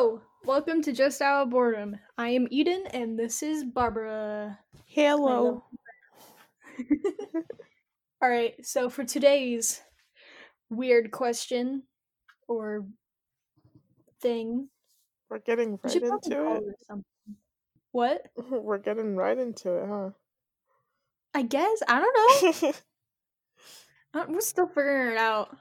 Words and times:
Hello, 0.00 0.22
welcome 0.46 0.80
to 0.84 0.94
Just 0.94 1.20
Out 1.20 1.42
of 1.42 1.50
Boredom. 1.50 1.94
I 2.16 2.30
am 2.30 2.48
Eden, 2.50 2.84
and 2.94 3.18
this 3.18 3.42
is 3.42 3.64
Barbara. 3.64 4.58
Hello. 4.86 5.62
All 8.22 8.30
right, 8.30 8.54
so 8.64 8.88
for 8.88 9.04
today's 9.04 9.82
weird 10.70 11.10
question 11.10 11.82
or 12.48 12.86
thing, 14.22 14.70
We're 15.28 15.40
getting 15.40 15.78
right 15.84 15.94
into 15.94 16.62
it. 16.88 17.04
What? 17.92 18.22
We're 18.50 18.78
getting 18.78 19.16
right 19.16 19.36
into 19.36 19.70
it, 19.70 19.86
huh? 19.86 20.10
I 21.34 21.42
guess 21.42 21.82
I 21.86 22.00
don't 22.00 22.62
know. 22.62 22.72
Uh, 24.14 24.24
We're 24.30 24.40
still 24.40 24.66
figuring 24.66 25.12
it 25.12 25.18
out, 25.18 25.54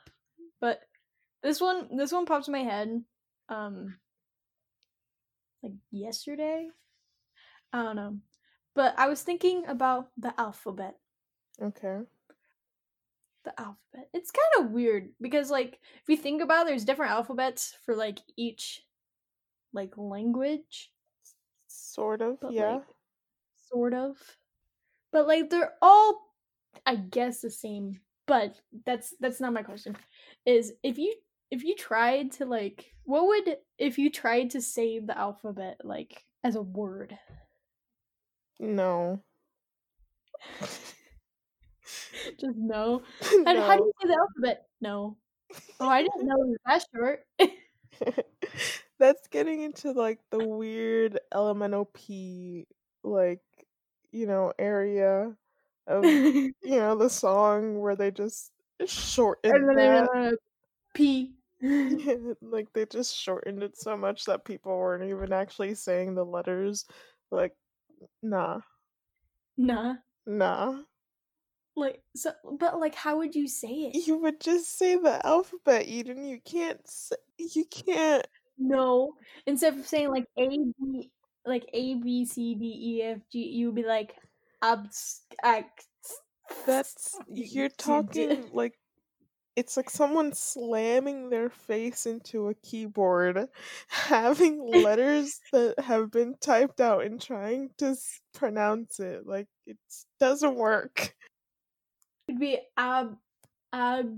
but 0.61 0.79
this 1.43 1.59
one, 1.59 1.97
this 1.97 2.13
one 2.13 2.25
pops 2.25 2.47
in 2.47 2.53
my 2.53 2.63
head. 2.63 3.03
Um, 3.49 3.97
like 5.63 5.73
yesterday. 5.91 6.69
I 7.73 7.83
don't 7.83 7.95
know, 7.95 8.17
but 8.75 8.95
I 8.97 9.07
was 9.07 9.21
thinking 9.21 9.65
about 9.67 10.09
the 10.17 10.33
alphabet. 10.39 10.95
okay. 11.61 11.99
the 13.43 13.59
alphabet. 13.59 14.09
It's 14.13 14.31
kind 14.31 14.65
of 14.65 14.71
weird 14.71 15.09
because 15.21 15.51
like 15.51 15.79
if 16.01 16.09
you 16.09 16.17
think 16.17 16.41
about 16.41 16.65
it, 16.65 16.69
there's 16.69 16.85
different 16.85 17.11
alphabets 17.11 17.75
for 17.85 17.95
like 17.95 18.19
each 18.37 18.81
like 19.73 19.93
language, 19.97 20.91
Sort 21.67 22.21
of, 22.21 22.39
but 22.41 22.53
yeah. 22.53 22.75
like 22.75 22.83
sort 23.71 23.93
of. 23.93 24.17
But 25.11 25.27
like 25.27 25.49
they're 25.49 25.73
all 25.81 26.19
I 26.85 26.95
guess 26.95 27.41
the 27.41 27.49
same. 27.51 27.99
But 28.27 28.55
that's 28.85 29.13
that's 29.19 29.39
not 29.39 29.53
my 29.53 29.63
question. 29.63 29.95
Is 30.45 30.73
if 30.83 30.97
you 30.97 31.13
if 31.51 31.63
you 31.63 31.75
tried 31.75 32.31
to 32.33 32.45
like 32.45 32.93
what 33.03 33.25
would 33.27 33.57
if 33.77 33.97
you 33.97 34.11
tried 34.11 34.51
to 34.51 34.61
say 34.61 34.99
the 34.99 35.17
alphabet 35.17 35.77
like 35.83 36.23
as 36.43 36.55
a 36.55 36.61
word? 36.61 37.17
No. 38.59 39.23
Just 42.39 42.57
no. 42.57 43.01
And 43.47 43.57
how 43.57 43.77
do 43.77 43.83
you 43.83 43.91
say 44.01 44.07
the 44.07 44.17
alphabet? 44.19 44.65
No. 44.79 45.17
Oh, 45.79 45.89
I 45.89 46.03
didn't 46.03 46.27
know 46.27 46.35
it 46.35 46.47
was 46.49 46.57
that 46.65 46.85
short. 46.93 47.25
That's 48.99 49.27
getting 49.29 49.61
into 49.61 49.91
like 49.93 50.19
the 50.29 50.45
weird 50.45 51.19
LMNOP 51.33 52.65
like, 53.03 53.41
you 54.11 54.27
know, 54.27 54.53
area 54.59 55.35
of 55.87 56.05
you 56.05 56.53
know, 56.63 56.95
the 56.95 57.09
song 57.09 57.79
where 57.79 57.95
they 57.95 58.11
just 58.11 58.51
shorten 58.85 59.65
that. 59.75 60.37
P. 60.93 61.38
like 62.41 62.67
they 62.73 62.85
just 62.85 63.15
shortened 63.15 63.63
it 63.63 63.77
so 63.77 63.97
much 63.97 64.25
that 64.25 64.45
people 64.45 64.77
weren't 64.77 65.09
even 65.09 65.33
actually 65.33 65.75
saying 65.75 66.15
the 66.15 66.23
letters. 66.23 66.85
Like, 67.31 67.53
nah, 68.23 68.59
nah. 69.57 69.95
nah. 70.25 70.79
Like 71.75 72.01
so 72.15 72.31
but 72.59 72.79
like 72.79 72.95
how 72.95 73.17
would 73.17 73.35
you 73.35 73.47
say 73.47 73.69
it? 73.69 74.07
You 74.07 74.17
would 74.17 74.39
just 74.39 74.77
say 74.77 74.95
the 74.95 75.25
alphabet, 75.25 75.87
Eden. 75.87 76.23
You 76.25 76.39
can't. 76.43 76.79
Say, 76.87 77.15
you 77.37 77.65
can't. 77.65 78.25
No. 78.57 79.13
Instead 79.45 79.77
of 79.77 79.87
saying 79.87 80.09
like 80.09 80.25
A 80.37 80.47
B 80.47 81.11
like 81.45 81.65
A 81.73 81.95
B 81.95 82.25
C 82.25 82.55
D 82.55 82.65
E 82.65 83.03
F 83.03 83.19
G, 83.31 83.39
you 83.39 83.67
would 83.67 83.75
be 83.75 83.83
like 83.83 84.15
abs 84.61 85.21
That's 86.65 87.17
you're 87.27 87.69
talking 87.77 88.49
like 88.53 88.78
it's 89.59 89.77
like 89.77 89.89
someone 89.89 90.33
slamming 90.33 91.29
their 91.29 91.49
face 91.49 92.05
into 92.05 92.47
a 92.47 92.53
keyboard, 92.55 93.47
having 93.89 94.59
letters 94.65 95.39
that 95.51 95.79
have 95.79 96.11
been 96.11 96.35
typed 96.41 96.81
out 96.81 97.05
and 97.05 97.21
trying 97.21 97.71
to 97.79 97.87
s- 97.87 98.21
pronounce 98.33 98.99
it. 98.99 99.27
Like 99.27 99.47
it 99.67 99.77
doesn't 100.19 100.55
work. 100.55 101.15
It'd 102.27 102.39
be 102.39 102.59
ab 102.77 103.17
ab 103.73 104.17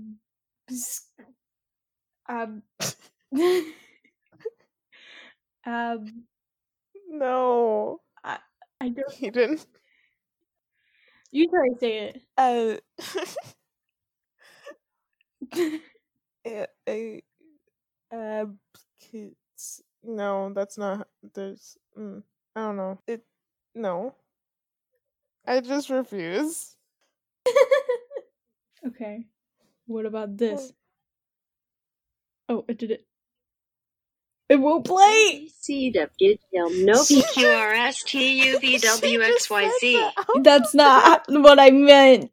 ab 2.28 2.62
ab 5.64 6.08
No, 7.08 8.00
I 8.24 8.38
I 8.80 8.88
don't 8.88 9.22
Eden. 9.22 9.58
you 11.30 11.48
try 11.48 11.68
to 11.68 11.78
say 11.80 12.14
Uh, 12.36 12.76
it. 12.98 13.36
A, 16.46 16.66
a 16.88 17.22
abkits. 18.12 19.80
No, 20.02 20.52
that's 20.54 20.78
not. 20.78 21.08
There's. 21.34 21.76
Mm, 21.98 22.22
I 22.56 22.60
don't 22.60 22.76
know. 22.76 22.98
It. 23.06 23.24
No. 23.74 24.14
I 25.46 25.60
just 25.60 25.90
refuse. 25.90 26.76
okay. 28.86 29.26
What 29.86 30.06
about 30.06 30.36
this? 30.36 30.72
Oh, 32.48 32.64
it 32.68 32.78
did 32.78 32.90
it. 32.92 33.06
It 34.48 34.60
won't 34.60 34.84
play. 34.84 35.48
C 35.60 35.90
W 35.90 36.36
no 36.84 37.04
P 37.08 37.22
Q 37.22 37.48
R 37.48 37.72
S 37.72 38.02
T 38.02 38.50
U 38.50 38.58
V 38.58 38.78
W 38.78 39.22
X 39.22 39.48
Y 39.48 39.72
Z. 39.80 40.10
That's 40.42 40.74
not 40.74 41.24
what 41.28 41.58
I 41.58 41.70
meant. 41.70 42.30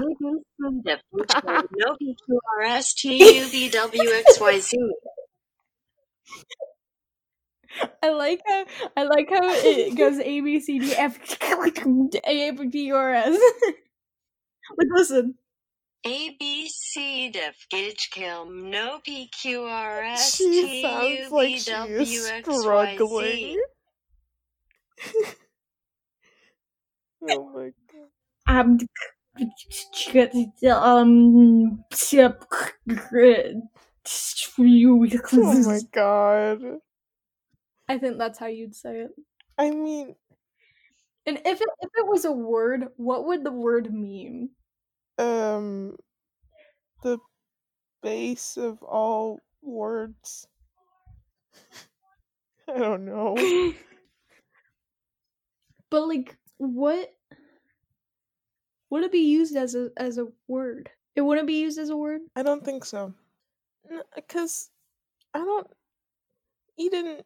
No 0.00 1.96
P 1.98 2.16
Q 2.26 2.40
R 2.58 2.62
S 2.62 2.94
T 2.94 3.38
U 3.38 3.46
V 3.48 3.68
W 3.70 4.10
X 4.10 4.40
Y 4.40 4.58
Z. 4.60 4.76
I 8.02 8.10
like 8.10 8.40
how 8.46 8.64
I 8.96 9.02
like 9.04 9.28
how 9.30 9.40
it 9.42 9.96
goes 9.96 10.18
A 10.18 10.40
B 10.40 10.60
C 10.60 10.78
D 10.78 10.94
F 10.94 11.18
A 12.26 12.52
G 12.70 12.92
R 12.92 13.14
S. 13.14 13.38
Like 14.76 14.88
listen. 14.90 15.34
A 16.06 16.36
B 16.38 16.68
C 16.68 17.30
D 17.30 17.38
F 17.38 17.56
Gage 17.70 18.10
Kilm 18.14 18.70
no 18.70 19.00
P 19.02 19.28
Q 19.28 19.62
R 19.62 20.02
S 20.02 20.34
sounds 20.82 21.30
like 21.32 21.58
V 21.58 21.64
W 21.64 22.20
X 22.26 22.48
Y 22.48 22.54
struggling. 22.54 23.62
Oh 27.30 27.50
my 27.54 27.72
god. 27.90 28.60
Um 28.60 28.78
um 30.66 31.84
Oh 35.36 35.54
my 35.54 35.80
god. 35.80 36.80
I 37.88 37.98
think 37.98 38.18
that's 38.18 38.38
how 38.38 38.46
you'd 38.46 38.74
say 38.74 39.00
it. 39.00 39.12
I 39.58 39.70
mean, 39.70 40.16
And 41.26 41.36
if 41.44 41.60
it 41.60 41.68
if 41.80 41.90
it 41.96 42.06
was 42.08 42.24
a 42.24 42.32
word, 42.32 42.88
what 42.96 43.24
would 43.24 43.44
the 43.44 43.52
word 43.52 43.94
mean? 43.94 44.56
um, 45.18 45.96
the 47.02 47.18
base 48.02 48.56
of 48.56 48.82
all 48.82 49.38
words. 49.62 50.48
I 52.68 52.78
don't 52.78 53.04
know. 53.04 53.36
but 55.90 56.06
like 56.06 56.36
what 56.58 57.17
would 58.90 59.04
it 59.04 59.12
be 59.12 59.18
used 59.18 59.56
as 59.56 59.74
a 59.74 59.90
as 59.96 60.18
a 60.18 60.28
word? 60.46 60.90
It 61.14 61.22
wouldn't 61.22 61.46
be 61.46 61.60
used 61.60 61.78
as 61.78 61.90
a 61.90 61.96
word? 61.96 62.20
I 62.36 62.42
don't 62.42 62.64
think 62.64 62.84
so. 62.84 63.12
Because 64.14 64.70
I 65.34 65.38
don't. 65.38 65.66
Eden, 66.78 67.22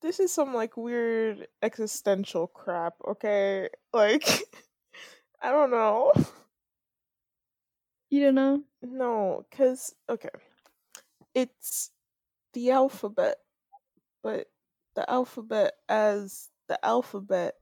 this 0.00 0.20
is 0.20 0.32
some 0.32 0.54
like 0.54 0.76
weird 0.76 1.46
existential 1.62 2.46
crap, 2.46 2.94
okay? 3.06 3.68
Like, 3.92 4.24
I 5.42 5.50
don't 5.50 5.70
know. 5.70 6.12
You 8.10 8.24
don't 8.24 8.34
know? 8.34 8.62
No, 8.82 9.44
because, 9.50 9.94
okay. 10.08 10.28
It's 11.34 11.90
the 12.54 12.70
alphabet, 12.70 13.36
but 14.22 14.46
the 14.94 15.08
alphabet 15.10 15.74
as 15.88 16.48
the 16.68 16.84
alphabet 16.84 17.54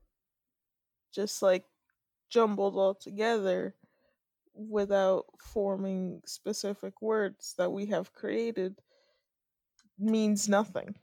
just 1.13 1.41
like 1.41 1.65
jumbled 2.29 2.75
all 2.75 2.95
together 2.95 3.75
without 4.53 5.25
forming 5.39 6.21
specific 6.25 7.01
words 7.01 7.53
that 7.57 7.71
we 7.71 7.87
have 7.87 8.13
created 8.13 8.79
means 9.99 10.49
nothing. 10.49 10.95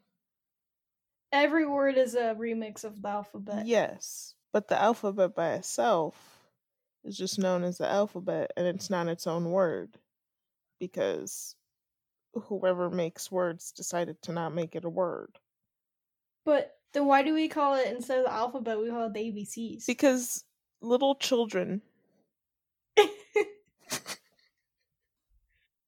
Every 1.32 1.67
word 1.67 1.97
is 1.97 2.15
a 2.15 2.35
remix 2.35 2.85
of 2.85 3.03
the 3.03 3.09
alphabet. 3.09 3.67
Yes, 3.67 4.35
but 4.53 4.69
the 4.69 4.81
alphabet 4.81 5.35
by 5.35 5.55
itself 5.55 6.17
is 7.05 7.17
just 7.17 7.38
known 7.38 7.65
as 7.65 7.79
the 7.79 7.88
alphabet 7.88 8.53
and 8.56 8.67
it's 8.67 8.88
not 8.88 9.09
its 9.09 9.26
own 9.26 9.50
word 9.50 9.99
because 10.79 11.55
whoever 12.35 12.91
makes 12.91 13.31
words 13.31 13.73
decided 13.73 14.21
to 14.23 14.32
not 14.32 14.55
make 14.55 14.75
it 14.75 14.85
a 14.85 14.91
word. 14.91 15.38
But 16.44 16.73
then 16.93 17.06
why 17.06 17.23
do 17.23 17.35
we 17.35 17.49
call 17.49 17.75
it 17.75 17.88
instead 17.88 18.19
of 18.19 18.25
the 18.25 18.32
alphabet 18.32 18.79
we 18.79 18.91
call 18.91 19.06
it 19.06 19.15
the 19.15 19.21
ABCs? 19.21 19.87
Because 19.87 20.44
little 20.84 21.14
children 21.14 21.82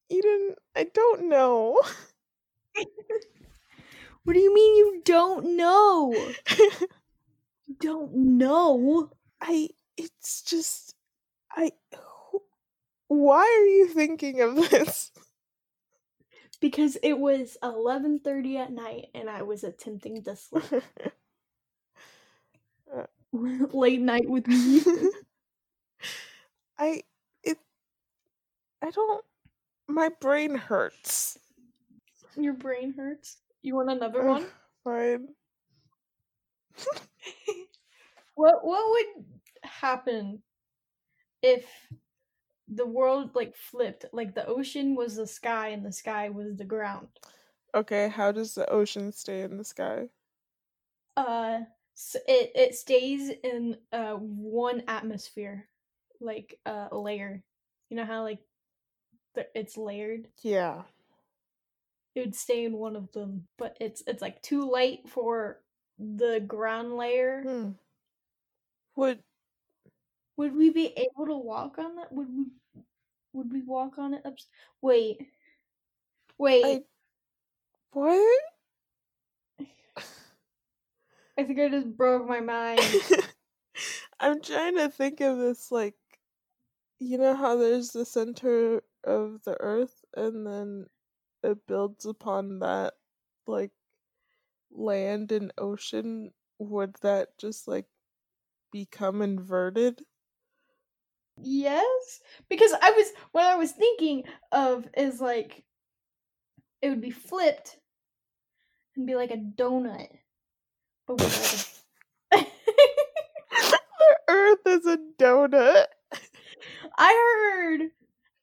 Eden, 0.09 0.55
I 0.75 0.85
don't 0.85 1.29
know. 1.29 1.81
What 4.25 4.33
do 4.35 4.41
you 4.41 4.53
mean 4.53 4.77
you 4.77 5.03
don't 5.05 5.57
know? 5.57 6.13
You 6.13 7.77
don't 7.81 8.15
know. 8.15 9.11
I 9.41 9.69
it's 9.97 10.43
just 10.43 10.95
I 11.51 11.71
why 13.09 13.43
are 13.43 13.67
you 13.67 13.89
thinking 13.89 14.41
of 14.41 14.57
this? 14.57 15.13
Because 16.61 16.97
it 17.03 17.19
was 17.19 17.57
11:30 17.63 18.57
at 18.57 18.73
night 18.73 19.07
and 19.15 19.31
I 19.31 19.43
was 19.43 19.63
attempting 19.65 20.23
to 20.25 20.37
sleep. 20.37 20.83
Late 23.73 24.01
night 24.01 24.29
with 24.29 24.47
me. 24.47 24.83
I 26.79 27.03
it 27.43 27.59
I 28.81 28.91
don't 28.91 29.23
my 29.89 30.09
brain 30.09 30.55
hurts. 30.57 31.39
Your 32.37 32.53
brain 32.53 32.93
hurts. 32.95 33.43
You 33.63 33.75
want 33.75 33.91
another 33.91 34.23
Ugh, 34.23 34.23
one? 34.23 34.53
Fine. 34.85 35.37
What 38.35 38.65
what 38.65 38.91
would 38.91 39.25
happen 39.65 40.43
if 41.43 41.67
the 42.69 42.87
world 42.87 43.35
like 43.35 43.57
flipped? 43.57 44.07
Like 44.13 44.35
the 44.35 44.47
ocean 44.47 44.95
was 44.97 45.17
the 45.17 45.27
sky 45.27 45.69
and 45.69 45.85
the 45.87 45.93
sky 45.93 46.29
was 46.31 46.57
the 46.57 46.65
ground. 46.65 47.09
Okay, 47.73 48.09
how 48.09 48.33
does 48.33 48.55
the 48.57 48.69
ocean 48.69 49.13
stay 49.13 49.43
in 49.43 49.57
the 49.57 49.65
sky? 49.65 50.11
Uh 51.17 51.65
s 51.97 52.17
it 52.29 52.53
it 52.55 52.75
stays 52.75 53.31
in 53.43 53.77
uh 53.93 54.15
one 54.15 54.83
atmosphere, 54.89 55.69
like 56.21 56.59
uh, 56.67 56.89
a 56.93 56.99
layer. 56.99 57.43
You 57.89 57.97
know 57.97 58.05
how 58.05 58.23
like 58.23 58.41
the, 59.35 59.47
it's 59.55 59.77
layered? 59.77 60.29
Yeah. 60.43 60.83
It 62.15 62.21
would 62.21 62.35
stay 62.35 62.65
in 62.65 62.73
one 62.75 62.97
of 62.97 63.13
them, 63.13 63.47
but 63.59 63.77
it's 63.81 64.03
it's 64.07 64.23
like 64.23 64.41
too 64.43 64.71
light 64.71 65.09
for 65.09 65.63
the 65.99 66.43
ground 66.47 66.97
layer. 66.97 67.43
Hmm. 67.43 67.71
Would 68.97 69.23
Would 70.37 70.55
we 70.55 70.71
be 70.71 70.87
able 70.97 71.27
to 71.27 71.37
walk 71.37 71.79
on 71.79 71.97
that? 71.97 72.13
Would 72.13 72.29
we 72.35 72.45
would 73.33 73.53
we 73.53 73.63
walk 73.63 73.99
on 73.99 74.15
it 74.15 74.25
up? 74.25 74.35
Wait. 74.81 75.21
Wait. 76.39 76.65
I 76.65 76.83
what? 77.93 78.41
I 81.39 81.45
think 81.45 81.61
I 81.61 81.69
just 81.69 81.97
broke 81.97 82.27
my 82.27 82.41
mind. 82.41 82.81
I'm 84.21 84.41
trying 84.41 84.77
to 84.77 84.89
think 84.89 85.21
of 85.21 85.39
this 85.39 85.71
like 85.71 85.95
you 86.99 87.19
know 87.19 87.35
how 87.35 87.57
there's 87.57 87.91
the 87.91 88.05
center 88.05 88.83
of 89.05 89.43
the 89.45 89.57
earth 89.61 90.05
and 90.17 90.47
then 90.47 90.87
it 91.43 91.67
builds 91.67 92.07
upon 92.07 92.61
that 92.61 92.95
like 93.47 93.73
land 94.71 95.33
and 95.33 95.53
ocean? 95.59 96.33
Would 96.59 96.97
that 97.03 97.37
just 97.39 97.69
like 97.69 97.87
become 98.73 99.23
inverted? 99.23 100.03
Yes, 101.43 102.21
because 102.49 102.73
I 102.81 102.91
was 102.93 103.13
what 103.33 103.45
I 103.45 103.57
was 103.57 103.73
thinking 103.73 104.25
of 104.53 104.89
is 104.97 105.21
like 105.21 105.65
it 106.81 106.89
would 106.89 107.01
be 107.01 107.11
flipped 107.11 107.79
and 108.97 109.07
be 109.07 109.15
like 109.15 109.31
a 109.31 109.37
donut, 109.37 110.09
but 111.07 111.19
the 111.19 112.49
earth 114.29 114.61
is 114.67 114.87
a 114.87 114.99
donut 115.19 115.87
I 116.99 117.53
heard. 117.53 117.91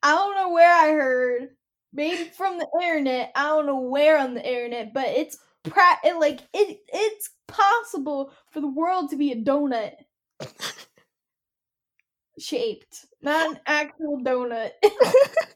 I 0.02 0.12
don't 0.14 0.36
know 0.36 0.50
where 0.50 0.72
I 0.72 0.90
heard. 0.92 1.48
Maybe 1.92 2.24
from 2.30 2.58
the 2.58 2.66
internet. 2.82 3.32
I 3.34 3.44
don't 3.48 3.66
know 3.66 3.80
where 3.80 4.18
on 4.18 4.34
the 4.34 4.46
internet, 4.46 4.92
but 4.92 5.08
it's 5.08 5.38
pra- 5.64 5.98
it, 6.04 6.18
like 6.18 6.40
it. 6.52 6.80
It's 6.92 7.30
possible 7.48 8.32
for 8.50 8.60
the 8.60 8.68
world 8.68 9.10
to 9.10 9.16
be 9.16 9.32
a 9.32 9.36
donut 9.36 9.92
shaped, 12.38 13.06
not 13.22 13.50
an 13.50 13.60
actual 13.66 14.20
donut, 14.20 14.70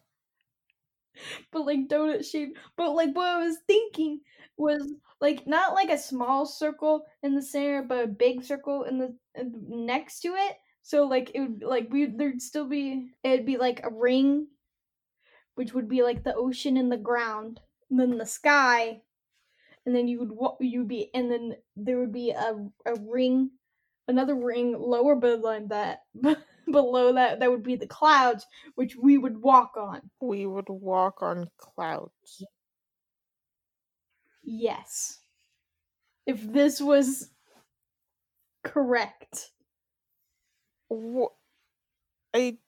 but 1.53 1.67
like 1.67 1.89
donut 1.89 2.25
shaped. 2.31 2.59
But 2.77 2.93
like 2.95 3.15
what 3.15 3.27
I 3.29 3.39
was 3.45 3.59
thinking 3.67 4.21
was 4.57 4.93
like 5.21 5.47
not 5.47 5.75
like 5.75 5.91
a 5.91 5.99
small 5.99 6.47
circle 6.47 7.05
in 7.23 7.35
the 7.35 7.43
center, 7.43 7.83
but 7.83 8.05
a 8.05 8.09
big 8.09 8.43
circle 8.45 8.85
in 8.85 8.99
the 8.99 9.17
next 9.37 10.21
to 10.21 10.29
it. 10.35 10.57
So 10.83 11.05
like 11.07 11.31
it 11.35 11.41
would 11.41 11.63
like 11.63 11.89
we 11.91 12.07
there'd 12.07 12.41
still 12.43 12.67
be 12.69 13.11
it'd 13.23 13.47
be 13.47 13.57
like 13.59 13.81
a 13.85 13.91
ring, 13.91 14.49
which 15.55 15.73
would 15.75 15.89
be 15.89 16.03
like 16.03 16.23
the 16.25 16.35
ocean 16.35 16.77
and 16.77 16.91
the 16.91 16.97
ground, 16.97 17.61
and 17.91 17.99
then 17.99 18.17
the 18.19 18.27
sky, 18.27 19.03
and 19.87 19.95
then 19.97 20.09
you 20.09 20.19
would 20.21 20.33
wa- 20.33 20.57
you'd 20.61 20.89
be 20.89 21.11
and 21.15 21.31
then 21.33 21.57
there 21.77 21.99
would 22.01 22.13
be 22.13 22.31
a 22.33 22.69
a 22.87 22.95
ring, 23.01 23.51
another 24.09 24.35
ring 24.37 24.79
lower 24.79 25.17
below 25.17 25.67
that 25.69 26.05
below 26.73 27.13
that 27.15 27.41
that 27.41 27.51
would 27.51 27.63
be 27.63 27.77
the 27.77 27.87
clouds, 27.87 28.47
which 28.75 28.97
we 28.97 29.19
would 29.19 29.43
walk 29.43 29.77
on. 29.77 30.11
we 30.21 30.47
would 30.47 30.69
walk 30.69 31.23
on 31.23 31.51
clouds 31.57 32.45
Yes, 34.43 35.21
if 36.27 36.41
this 36.43 36.81
was 36.81 37.33
correct. 38.63 39.51
what 40.89 41.35
I 42.35 42.59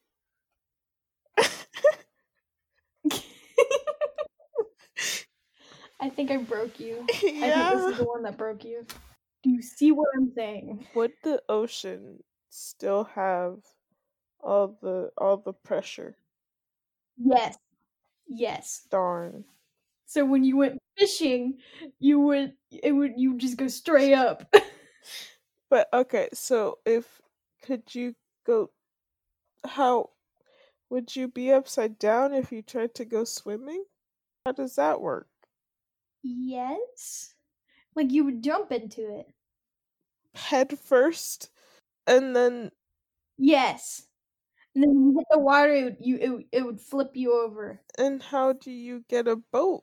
I 6.00 6.08
think 6.10 6.30
I 6.30 6.38
broke 6.38 6.80
you. 6.80 7.10
I 7.40 7.50
think 7.50 7.70
this 7.70 7.86
is 7.86 7.96
the 7.96 8.04
one 8.04 8.22
that 8.22 8.36
broke 8.36 8.64
you. 8.64 8.86
Do 9.42 9.50
you 9.50 9.62
see 9.62 9.92
what 9.92 10.08
I'm 10.16 10.32
saying? 10.34 10.86
would 10.92 11.14
the 11.22 11.42
ocean 11.48 12.24
still 12.48 13.04
have 13.04 13.62
all 14.42 14.78
the 14.82 15.12
all 15.18 15.36
the 15.38 15.52
pressure 15.52 16.16
Yes. 17.16 17.56
Yes. 18.28 18.88
darn 18.90 19.44
So 20.06 20.24
when 20.24 20.44
you 20.44 20.56
went 20.56 20.78
fishing, 20.98 21.58
you 21.98 22.20
would 22.20 22.56
it 22.70 22.92
would 22.92 23.12
you 23.16 23.36
just 23.38 23.56
go 23.56 23.68
straight 23.68 24.14
up. 24.14 24.52
But 25.70 25.88
okay, 25.94 26.28
so 26.34 26.80
if 26.84 27.22
could 27.62 27.94
you 27.94 28.14
go 28.44 28.72
how 29.64 30.10
would 30.90 31.16
you 31.16 31.28
be 31.28 31.52
upside 31.52 31.98
down 31.98 32.34
if 32.34 32.52
you 32.52 32.62
tried 32.62 32.94
to 32.96 33.04
go 33.06 33.24
swimming? 33.24 33.86
How 34.46 34.52
does 34.52 34.76
that 34.76 35.00
work? 35.00 35.28
yes. 36.22 37.34
Like 37.96 38.12
you 38.12 38.24
would 38.24 38.42
jump 38.44 38.72
into 38.72 39.14
it. 39.20 39.34
Head 40.34 40.76
first 40.76 41.50
and 42.06 42.36
then 42.36 42.72
Yes. 43.38 44.06
And 44.74 44.84
then 44.84 44.90
when 44.94 45.06
you 45.08 45.18
hit 45.18 45.26
the 45.30 45.38
water, 45.38 45.72
it 45.74 45.84
would, 45.84 45.96
you 46.00 46.16
it, 46.16 46.46
it 46.58 46.64
would 46.64 46.80
flip 46.80 47.10
you 47.14 47.32
over. 47.44 47.80
and 47.98 48.22
how 48.22 48.52
do 48.52 48.70
you 48.70 49.04
get 49.08 49.26
a 49.28 49.36
boat 49.36 49.82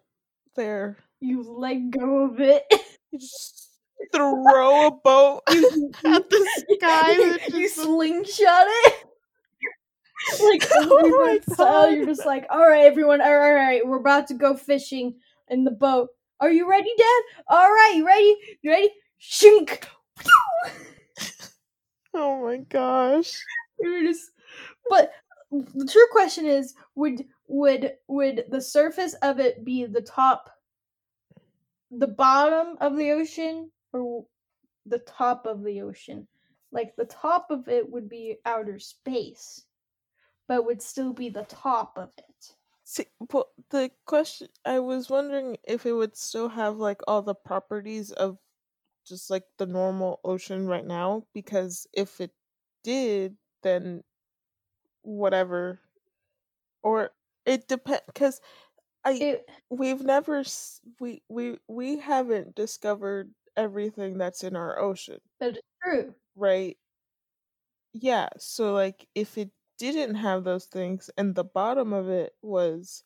there? 0.55 0.97
You 1.19 1.43
let 1.43 1.91
go 1.91 2.25
of 2.25 2.39
it. 2.39 2.63
You 3.11 3.19
just 3.19 3.69
throw 4.13 4.87
a 4.87 4.91
boat 4.91 5.41
at 5.47 6.29
the 6.29 6.49
sky 6.77 7.13
you, 7.57 7.69
slingshot 7.69 8.65
it. 8.67 9.05
like 10.41 10.67
Oh 10.73 11.23
my 11.25 11.53
style, 11.53 11.89
you're 11.89 12.05
just 12.05 12.25
like, 12.25 12.45
all 12.49 12.67
right, 12.67 12.83
everyone, 12.83 13.21
all 13.21 13.37
right, 13.37 13.47
all 13.47 13.53
right, 13.55 13.87
we're 13.87 13.97
about 13.99 14.27
to 14.27 14.33
go 14.33 14.57
fishing 14.57 15.15
in 15.47 15.63
the 15.63 15.71
boat. 15.71 16.09
Are 16.41 16.51
you 16.51 16.69
ready, 16.69 16.91
Dad? 16.97 17.21
All 17.47 17.69
right, 17.71 17.93
you 17.95 18.05
ready? 18.05 18.35
You 18.61 18.71
ready? 18.71 18.89
Shink. 19.21 19.85
Oh 22.13 22.43
my 22.43 22.57
gosh. 22.57 23.31
You're 23.79 24.03
just, 24.03 24.31
but 24.89 25.11
the 25.51 25.87
true 25.89 26.07
question 26.11 26.45
is, 26.45 26.75
would 26.95 27.27
would 27.47 27.97
would 28.07 28.45
the 28.49 28.61
surface 28.61 29.13
of 29.15 29.39
it 29.39 29.63
be 29.63 29.85
the 29.85 30.01
top, 30.01 30.49
the 31.91 32.07
bottom 32.07 32.77
of 32.79 32.95
the 32.97 33.11
ocean, 33.11 33.71
or 33.93 34.25
the 34.85 34.99
top 34.99 35.45
of 35.45 35.63
the 35.63 35.81
ocean? 35.81 36.27
Like 36.71 36.95
the 36.95 37.05
top 37.05 37.51
of 37.51 37.67
it 37.67 37.89
would 37.89 38.09
be 38.09 38.37
outer 38.45 38.79
space, 38.79 39.65
but 40.47 40.65
would 40.65 40.81
still 40.81 41.13
be 41.13 41.29
the 41.29 41.45
top 41.45 41.97
of 41.97 42.11
it. 42.17 42.55
See, 42.83 43.07
well, 43.33 43.51
the 43.69 43.91
question 44.05 44.47
I 44.65 44.79
was 44.79 45.09
wondering 45.09 45.57
if 45.63 45.85
it 45.85 45.93
would 45.93 46.15
still 46.15 46.49
have 46.49 46.77
like 46.77 47.01
all 47.07 47.21
the 47.21 47.35
properties 47.35 48.11
of 48.11 48.37
just 49.05 49.29
like 49.29 49.45
the 49.57 49.65
normal 49.65 50.19
ocean 50.23 50.67
right 50.67 50.85
now 50.85 51.25
because 51.33 51.87
if 51.93 52.21
it 52.21 52.31
did 52.83 53.37
then 53.63 54.03
whatever 55.07 55.79
or 56.83 57.11
it 57.45 57.67
depends 57.67 58.03
cuz 58.13 58.41
I 59.05 59.19
It 59.19 59.49
we've 59.69 60.03
never 60.03 60.43
we 60.99 61.23
we 61.29 61.59
we 61.67 61.99
haven't 61.99 62.55
discovered 62.55 63.33
everything 63.57 64.17
that's 64.17 64.43
in 64.43 64.55
our 64.55 64.79
ocean, 64.79 65.19
that 65.39 65.55
is 65.57 65.61
true. 65.83 66.15
right? 66.35 66.77
Yeah, 67.93 68.29
so 68.37 68.73
like 68.73 69.07
if 69.15 69.37
it 69.37 69.51
didn't 69.77 70.15
have 70.15 70.43
those 70.43 70.65
things 70.65 71.09
and 71.17 71.35
the 71.35 71.43
bottom 71.43 71.93
of 71.93 72.09
it 72.09 72.33
was 72.41 73.03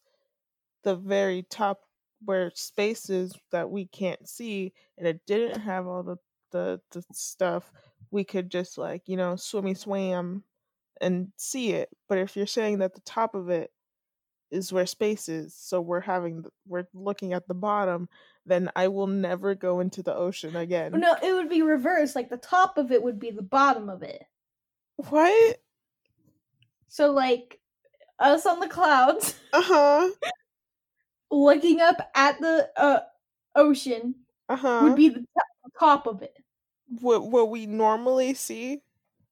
the 0.84 0.96
very 0.96 1.44
top 1.44 1.84
where 2.26 2.52
spaces 2.56 3.34
that 3.52 3.72
we 3.72 3.88
can't 3.88 4.30
see 4.30 4.74
and 4.98 5.08
it 5.08 5.26
didn't 5.28 5.62
have 5.62 5.88
all 5.88 6.04
the 6.04 6.18
the, 6.52 6.82
the 6.92 7.04
stuff 7.14 7.72
we 8.12 8.24
could 8.26 8.52
just 8.52 8.78
like 8.78 9.08
you 9.08 9.18
know 9.18 9.36
swimmy 9.36 9.74
swam 9.76 10.44
and 11.02 11.32
see 11.38 11.72
it 11.74 11.90
but 12.08 12.18
if 12.18 12.36
you're 12.38 12.46
saying 12.48 12.80
that 12.80 12.94
the 12.94 13.02
top 13.02 13.36
of 13.36 13.50
it 13.50 13.72
is 14.52 14.72
where 14.74 14.86
space 14.86 15.30
is 15.30 15.56
so 15.56 15.82
we're 15.82 16.02
having 16.02 16.44
we're 16.68 16.88
looking 16.94 17.34
at 17.34 17.48
the 17.48 17.54
bottom 17.54 18.08
then 18.46 18.70
i 18.76 18.88
will 18.88 19.08
never 19.08 19.56
go 19.56 19.80
into 19.80 20.04
the 20.04 20.14
ocean 20.14 20.56
again 20.56 20.92
No, 21.00 21.16
it 21.24 21.34
would 21.34 21.50
be 21.50 21.62
reversed. 21.62 22.16
Like 22.16 22.30
the 22.30 22.38
top 22.38 22.78
of 22.78 22.92
it 22.92 23.02
would 23.04 23.20
be 23.20 23.32
the 23.32 23.42
bottom 23.44 23.90
of 23.90 24.04
it. 24.04 24.24
what 24.98 25.60
So 26.88 27.12
like 27.12 27.60
us 28.20 28.46
on 28.46 28.60
the 28.60 28.68
clouds 28.68 29.40
uh-huh 29.54 30.10
looking 31.32 31.80
up 31.82 31.98
at 32.16 32.40
the 32.40 32.70
uh 32.78 33.02
ocean 33.56 34.16
uh-huh 34.50 34.82
would 34.84 34.96
be 34.96 35.10
the 35.10 35.26
top 35.80 36.08
of 36.08 36.22
it. 36.22 36.38
what 37.00 37.24
what 37.24 37.50
we 37.50 37.66
normally 37.66 38.34
see 38.34 38.82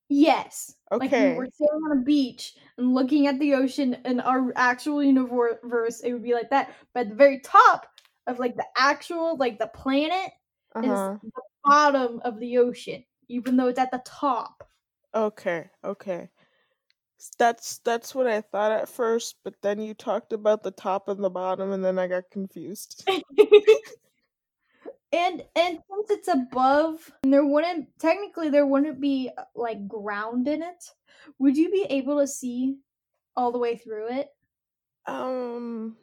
Yes. 0.10 0.75
Like 1.00 1.16
we 1.18 1.28
okay 1.28 1.32
were 1.32 1.48
sitting 1.54 1.82
on 1.86 1.98
a 2.00 2.01
beach 2.01 2.58
and 2.78 2.94
looking 2.94 3.28
at 3.28 3.39
the 3.39 3.54
ocean 3.54 3.96
in 4.06 4.20
our 4.20 4.51
actual 4.56 5.04
universe, 5.04 6.01
it 6.01 6.12
would 6.13 6.24
be 6.24 6.34
like 6.34 6.50
that. 6.50 6.75
But 6.94 7.01
at 7.01 7.10
the 7.10 7.16
very 7.16 7.39
top 7.39 7.88
of 8.28 8.39
like 8.39 8.56
the 8.58 8.68
actual 8.78 9.38
like 9.38 9.60
the 9.60 9.68
planet 9.68 10.32
uh-huh 10.75 11.20
is 11.22 11.32
the 11.34 11.42
bottom 11.63 12.20
of 12.25 12.39
the 12.39 12.58
ocean, 12.58 13.06
even 13.30 13.56
though 13.58 13.68
it's 13.68 13.80
at 13.80 13.92
the 13.92 14.01
top. 14.06 14.70
Okay, 15.13 15.70
okay. 15.84 16.32
That's 17.38 17.80
that's 17.80 18.16
what 18.16 18.28
I 18.28 18.42
thought 18.42 18.72
at 18.72 18.89
first, 18.89 19.38
but 19.44 19.62
then 19.62 19.80
you 19.80 19.94
talked 19.94 20.34
about 20.34 20.63
the 20.63 20.72
top 20.72 21.08
and 21.08 21.24
the 21.24 21.30
bottom 21.30 21.72
and 21.72 21.84
then 21.84 22.00
I 22.00 22.08
got 22.08 22.32
confused. 22.32 23.08
and 25.12 25.44
and 25.56 25.80
since 25.89 26.10
it's 26.12 26.28
above 26.28 27.12
and 27.24 27.34
there 27.34 27.46
wouldn't 27.46 27.88
technically 28.00 28.50
there 28.50 28.66
wouldn't 28.68 29.01
be 29.01 29.30
uh, 29.38 29.44
like 29.56 29.88
ground 29.88 30.48
in 30.48 30.62
it 30.62 30.94
would 31.39 31.58
you 31.58 31.70
be 31.72 31.86
able 31.89 32.20
to 32.20 32.28
see 32.28 32.78
all 33.36 33.51
the 33.51 33.60
way 33.60 33.75
through 33.78 34.08
it 34.10 34.30
Um 35.06 35.98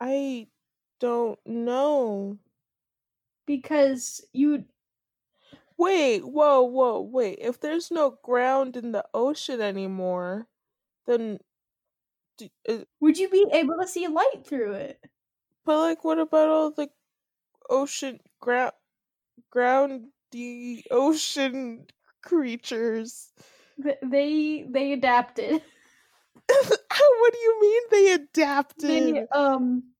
I 0.00 0.50
don't 1.00 1.38
know. 1.46 2.38
because 3.46 4.24
you 4.32 4.64
Wait, 5.76 6.20
whoa, 6.24 6.62
whoa, 6.62 7.00
wait. 7.00 7.38
If 7.40 7.60
there's 7.60 7.90
no 7.90 8.12
ground 8.22 8.76
in 8.76 8.92
the 8.92 9.04
ocean 9.12 9.60
anymore, 9.60 10.48
then 11.06 11.40
would 13.00 13.18
you 13.18 13.28
be 13.28 13.46
able 13.52 13.76
to 13.78 13.86
see 13.86 14.06
light 14.08 14.44
through 14.46 14.72
it 14.72 15.04
but 15.64 15.78
like 15.78 16.04
what 16.04 16.18
about 16.18 16.48
all 16.48 16.70
the 16.70 16.88
ocean 17.70 18.20
ground 18.40 18.74
ground 19.50 20.12
the 20.32 20.84
ocean 20.90 21.86
creatures? 22.22 23.32
They 23.76 24.64
they 24.68 24.92
adapted 24.94 25.62
what 26.48 27.32
do 27.32 27.38
you 27.38 27.60
mean 27.60 27.82
they 27.90 28.12
adapted? 28.12 29.14
they 29.14 29.26
um 29.32 29.94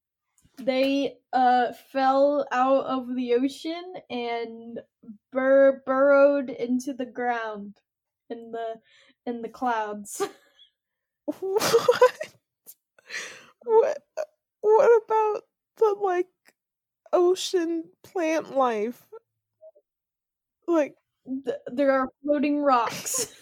they 0.59 1.19
uh 1.33 1.73
fell 1.73 2.47
out 2.53 2.87
of 2.87 3.15
the 3.15 3.35
ocean 3.35 3.95
and 4.11 4.81
bur- 5.33 5.83
burrowed 5.87 6.51
into 6.51 6.95
the 6.95 7.07
ground 7.07 7.81
in 8.31 8.53
the 8.53 8.81
in 9.27 9.43
the 9.43 9.49
clouds 9.49 10.23
What? 11.41 12.35
What? 13.65 13.99
What 14.61 15.03
about 15.05 15.45
the 15.77 15.97
like 16.01 16.29
ocean 17.13 17.85
plant 18.03 18.57
life? 18.57 19.07
Like, 20.67 20.97
Th- 21.45 21.57
there 21.69 21.93
are 21.93 22.09
floating 22.23 22.63
rocks 22.63 23.33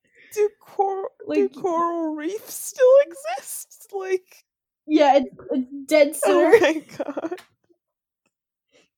do 0.34 0.48
coral 0.60 1.08
do 1.32 1.48
coral 1.48 2.14
reefs 2.14 2.54
still 2.54 2.94
exist? 3.06 3.88
Like, 3.92 4.44
yeah 4.86 5.16
it's, 5.18 5.28
it's 5.50 5.70
dead 5.86 6.08
oh 6.24 6.52
center 6.52 6.56
oh 6.56 6.60
my 6.60 6.82
god! 7.04 7.34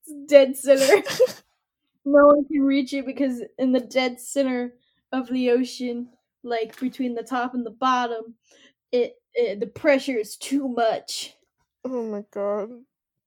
it's 0.01 0.31
dead 0.31 0.55
center 0.55 1.03
no 2.05 2.27
one 2.27 2.45
can 2.45 2.61
reach 2.63 2.93
it 2.93 3.05
because 3.05 3.43
in 3.57 3.71
the 3.71 3.79
dead 3.79 4.19
center 4.19 4.73
of 5.11 5.27
the 5.29 5.51
ocean 5.51 6.09
like 6.43 6.79
between 6.79 7.15
the 7.15 7.23
top 7.23 7.53
and 7.53 7.65
the 7.65 7.71
bottom 7.71 8.35
it, 8.91 9.15
it 9.33 9.59
the 9.59 9.67
pressure 9.67 10.17
is 10.17 10.37
too 10.37 10.67
much 10.69 11.35
Oh 11.83 12.03
my 12.03 12.23
god! 12.31 12.69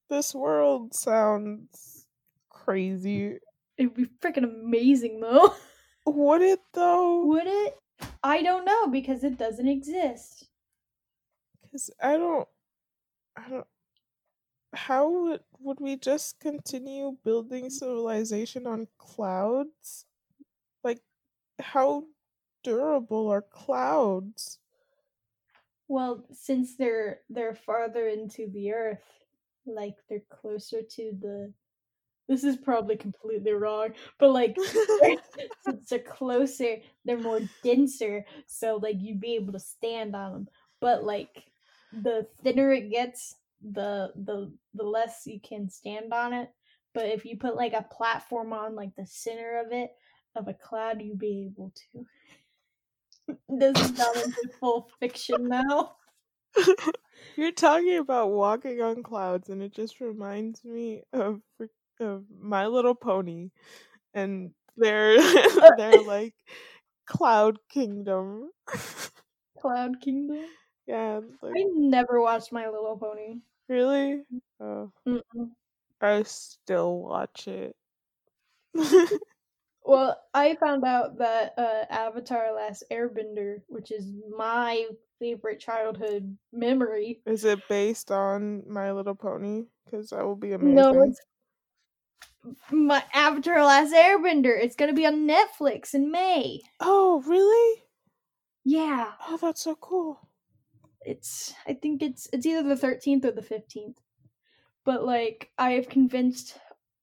This 0.09 0.35
world 0.35 0.95
sounds 0.95 2.07
crazy. 2.49 3.39
it 3.77 3.87
would 3.87 3.95
be 3.95 4.07
freaking 4.21 4.45
amazing 4.45 5.21
though 5.21 5.55
Would 6.07 6.43
it 6.43 6.61
though? 6.73 7.25
Would 7.27 7.47
it? 7.47 7.79
I 8.23 8.43
don't 8.43 8.65
know 8.65 8.89
because 8.89 9.25
it 9.25 9.39
doesn't 9.39 9.69
exist. 9.69 10.49
Because 11.63 11.91
I 12.03 12.17
don't, 12.17 12.49
I 13.37 13.49
don't. 13.49 13.67
How 14.75 15.09
would 15.09 15.41
would 15.61 15.81
we 15.81 15.97
just 15.97 16.41
continue 16.41 17.17
building 17.25 17.71
civilization 17.71 18.67
on 18.67 18.89
clouds? 18.99 20.05
Like, 20.83 21.01
how 21.61 22.05
durable 22.63 23.29
are 23.31 23.43
clouds? 23.43 24.59
Well, 25.89 26.25
since 26.33 26.77
they're 26.77 27.21
they're 27.29 27.55
farther 27.55 28.09
into 28.09 28.49
the 28.51 28.73
earth, 28.73 29.03
like 29.67 29.97
they're 30.09 30.23
closer 30.31 30.83
to 30.83 31.13
the 31.21 31.53
this 32.29 32.45
is 32.45 32.57
probably 32.57 32.97
completely 32.97 33.53
wrong, 33.53 33.91
but 34.19 34.31
like 34.33 34.57
since 35.65 35.89
they're 35.91 35.99
closer, 36.01 36.77
they're 37.05 37.19
more 37.19 37.41
denser, 37.63 38.25
so 38.47 38.77
like 38.77 38.97
you'd 39.01 39.21
be 39.21 39.35
able 39.37 39.53
to 39.53 39.61
stand 39.61 40.17
on 40.17 40.33
them. 40.33 40.49
But 40.81 41.05
like 41.05 41.45
the 41.93 42.27
thinner 42.43 42.73
it 42.73 42.91
gets, 42.91 43.37
the 43.63 44.13
the 44.17 44.53
the 44.75 44.85
less 44.85 45.23
you 45.27 45.41
can 45.41 45.69
stand 45.71 46.13
on 46.15 46.33
it. 46.33 46.51
But 46.95 47.07
if 47.07 47.25
you 47.25 47.37
put 47.37 47.57
like 47.57 47.75
a 47.75 47.87
platform 47.91 48.53
on 48.53 48.75
like 48.75 48.95
the 48.97 49.07
center 49.07 49.61
of 49.65 49.73
it 49.73 49.91
of 50.37 50.49
a 50.49 50.55
cloud, 50.55 51.03
you'd 51.03 51.19
be 51.19 51.51
able 51.53 51.73
to. 51.93 52.07
This 53.49 53.81
is 53.81 53.99
not 53.99 54.17
into 54.17 54.51
full 54.61 54.89
fiction 55.01 55.49
now. 55.49 55.97
You're 57.37 57.53
talking 57.53 57.99
about 57.99 58.31
walking 58.31 58.81
on 58.81 59.03
clouds, 59.03 59.49
and 59.49 59.63
it 59.63 59.73
just 59.73 60.01
reminds 60.01 60.65
me 60.65 61.03
of 61.13 61.41
of 62.01 62.25
My 62.41 62.67
Little 62.67 62.95
Pony, 62.95 63.51
and 64.15 64.51
they're 64.77 65.17
uh, 65.19 65.71
they're 65.77 66.03
like 66.07 66.35
cloud 67.07 67.59
kingdom. 67.69 68.51
Cloud 69.59 70.01
Kingdom. 70.01 70.45
yeah, 70.87 71.21
like 71.43 71.55
I 71.57 71.65
never 71.75 72.21
watched 72.21 72.53
My 72.53 72.67
Little 72.67 72.99
Pony. 72.99 73.41
really. 73.69 74.23
Oh, 74.61 74.93
I 76.01 76.23
still 76.25 76.99
watch 76.99 77.49
it. 77.49 77.75
Well, 79.85 80.19
I 80.33 80.55
found 80.57 80.85
out 80.85 81.19
that 81.19 81.55
uh, 81.59 81.85
Avatar: 81.91 82.53
Last 82.55 82.85
Airbender, 82.91 83.63
which 83.69 83.93
is 83.93 84.07
my 84.37 84.87
favorite 85.19 85.61
childhood 85.61 86.37
memory. 86.53 87.21
Is 87.27 87.45
it 87.45 87.69
based 87.69 88.11
on 88.11 88.65
My 88.69 88.93
Little 88.93 89.15
Pony? 89.15 89.65
Because 89.85 90.11
that 90.11 90.25
will 90.25 90.37
be 90.37 90.53
amazing. 90.53 90.85
No, 90.85 91.03
it's 91.03 91.21
my 92.71 93.03
Avatar: 93.13 93.65
Last 93.65 93.93
Airbender. 93.95 94.59
It's 94.61 94.77
gonna 94.77 94.93
be 94.93 95.07
on 95.07 95.27
Netflix 95.29 95.95
in 95.95 96.11
May. 96.11 96.61
Oh, 96.79 97.21
really? 97.27 97.85
Yeah, 98.65 99.13
Oh, 99.29 99.37
that's 99.37 99.63
so 99.63 99.75
cool. 99.77 100.29
it's. 101.05 101.55
I 101.67 101.75
think 101.75 102.03
it's 102.03 102.29
it's 102.33 102.47
either 102.47 102.63
the 102.69 102.77
thirteenth 102.77 103.25
or 103.25 103.33
the 103.33 103.43
fifteenth. 103.43 104.01
But 104.85 105.05
like, 105.05 105.53
I 105.59 105.73
have 105.73 105.89
convinced 105.89 106.59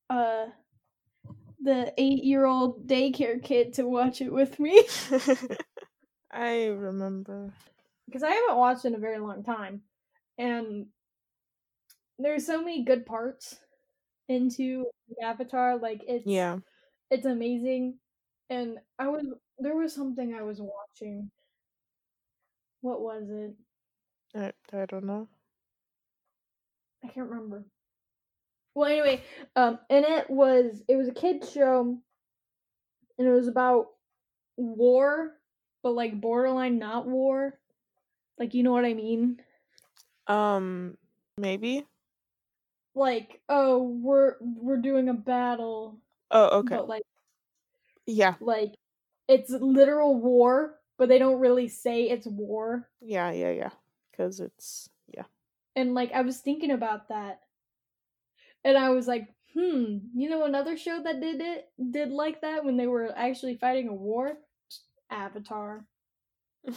uh 0.09 0.47
the 1.63 1.93
eight-year-old 1.97 2.87
daycare 2.87 3.41
kid 3.43 3.73
to 3.73 3.87
watch 3.87 4.21
it 4.21 4.31
with 4.33 4.59
me. 4.59 4.83
I 6.31 6.67
remember. 6.67 7.53
because 8.05 8.23
I 8.23 8.31
haven't 8.31 8.57
watched 8.57 8.85
in 8.85 8.95
a 8.95 8.99
very 8.99 9.19
long 9.19 9.43
time, 9.43 9.81
and 10.37 10.87
there's 12.19 12.45
so 12.45 12.59
many 12.61 12.83
good 12.83 13.05
parts 13.05 13.57
into 14.29 14.85
Avatar. 15.21 15.77
Like 15.77 16.01
it's 16.07 16.25
Yeah. 16.27 16.59
it's 17.09 17.25
amazing, 17.25 17.99
and 18.49 18.77
I 18.99 19.07
was 19.09 19.25
there 19.59 19.75
was 19.75 19.93
something 19.93 20.33
I 20.33 20.43
was 20.43 20.59
watching. 20.61 21.29
What 22.81 23.01
was 23.01 23.23
it? 23.29 23.53
I, 24.35 24.53
I 24.75 24.85
don't 24.85 25.05
know. 25.05 25.27
I 27.03 27.07
can't 27.09 27.29
remember. 27.29 27.65
Well, 28.73 28.89
anyway, 28.89 29.23
um, 29.55 29.79
and 29.89 30.05
it 30.05 30.29
was 30.29 30.83
it 30.87 30.95
was 30.95 31.07
a 31.07 31.13
kids 31.13 31.51
show, 31.51 31.97
and 33.17 33.27
it 33.27 33.31
was 33.31 33.47
about 33.47 33.87
war, 34.57 35.37
but 35.83 35.91
like 35.91 36.21
borderline 36.21 36.79
not 36.79 37.07
war. 37.07 37.59
Like 38.37 38.53
you 38.53 38.63
know 38.63 38.71
what 38.71 38.85
I 38.85 38.93
mean? 38.93 39.41
Um, 40.27 40.97
Maybe. 41.37 41.85
Like, 42.93 43.41
oh, 43.49 43.83
we're 43.83 44.35
we're 44.41 44.77
doing 44.81 45.07
a 45.09 45.13
battle, 45.13 46.01
Oh, 46.31 46.59
okay. 46.59 46.75
but 46.75 46.87
like 46.87 47.03
Yeah, 48.05 48.35
like 48.39 48.73
it's 49.27 49.49
literal 49.49 50.15
war, 50.19 50.79
but 50.97 51.09
they 51.09 51.19
don't 51.19 51.39
really 51.39 51.67
say 51.67 52.09
it's 52.09 52.27
war. 52.27 52.89
yeah, 53.01 53.31
yeah, 53.31 53.51
yeah. 53.51 53.71
Because 54.11 54.39
it's 54.39 54.89
yeah. 55.07 55.23
And 55.75 55.93
like 55.93 56.11
I 56.11 56.21
was 56.21 56.39
thinking 56.39 56.71
about 56.71 57.09
that. 57.09 57.41
And 58.63 58.77
I 58.77 58.89
was 58.89 59.07
like, 59.07 59.27
hmm, 59.53 59.97
you 60.15 60.29
know 60.29 60.45
another 60.45 60.77
show 60.77 61.01
that 61.03 61.19
did 61.21 61.41
it 61.41 61.69
did 61.91 62.09
like 62.11 62.41
that 62.41 62.63
when 62.63 62.77
they 62.77 62.87
were 62.87 63.11
actually 63.17 63.57
fighting 63.57 63.89
a 63.89 63.93
war? 63.93 64.37
Avatar. 65.11 65.85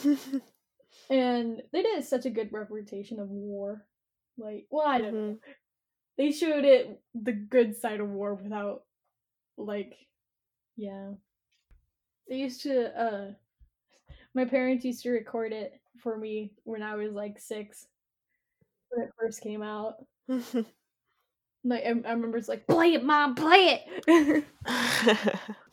And 1.11 1.63
they 1.73 1.83
did 1.83 2.05
such 2.05 2.27
a 2.27 2.31
good 2.31 2.53
representation 2.53 3.21
of 3.21 3.29
war. 3.31 3.87
Like, 4.39 4.67
well, 4.71 4.87
I 4.87 4.99
don't 5.01 5.15
know. 5.15 5.21
Mhm. 5.35 5.39
They 6.19 6.33
showed 6.33 6.65
it 6.65 7.03
the 7.15 7.33
good 7.33 7.77
side 7.77 8.01
of 8.01 8.11
war 8.11 8.35
without 8.35 8.85
like 9.59 9.97
yeah. 10.77 11.13
They 12.29 12.37
used 12.37 12.61
to 12.65 12.95
uh 13.01 13.33
my 14.35 14.45
parents 14.45 14.85
used 14.85 15.03
to 15.03 15.11
record 15.11 15.53
it 15.53 15.81
for 15.99 16.17
me 16.19 16.53
when 16.65 16.83
I 16.83 16.95
was 16.97 17.13
like 17.13 17.39
6 17.39 17.87
when 18.91 19.07
it 19.07 19.13
first 19.19 19.43
came 19.43 19.63
out. 19.63 19.97
Like 21.65 21.85
I, 21.85 21.89
I 21.89 22.13
remember 22.13 22.37
it's 22.39 22.49
like 22.49 22.67
play 22.67 22.95
it 22.95 23.05
mom, 23.05 23.35
play 23.35 23.83
it. 24.07 24.45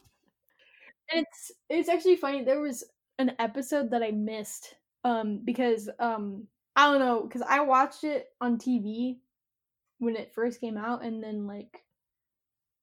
It's 1.09 1.51
it's 1.69 1.89
actually 1.89 2.15
funny. 2.15 2.43
There 2.43 2.61
was 2.61 2.83
an 3.19 3.35
episode 3.39 3.91
that 3.91 4.03
I 4.03 4.11
missed 4.11 4.75
um 5.03 5.39
because 5.43 5.89
um 5.99 6.47
I 6.75 6.89
don't 6.91 6.99
know 6.99 7.23
because 7.23 7.41
I 7.41 7.61
watched 7.61 8.03
it 8.03 8.29
on 8.39 8.57
TV 8.57 9.19
when 9.99 10.15
it 10.15 10.33
first 10.33 10.61
came 10.61 10.77
out, 10.77 11.03
and 11.03 11.23
then 11.23 11.47
like 11.47 11.83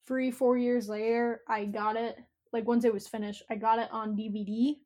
three 0.07 0.31
four 0.31 0.57
years 0.57 0.89
later, 0.89 1.43
I 1.49 1.65
got 1.65 1.97
it. 1.97 2.17
Like 2.53 2.67
once 2.67 2.85
it 2.85 2.93
was 2.93 3.09
finished, 3.09 3.43
I 3.51 3.57
got 3.57 3.79
it 3.79 3.91
on 3.93 4.17
DVD, 4.17 4.81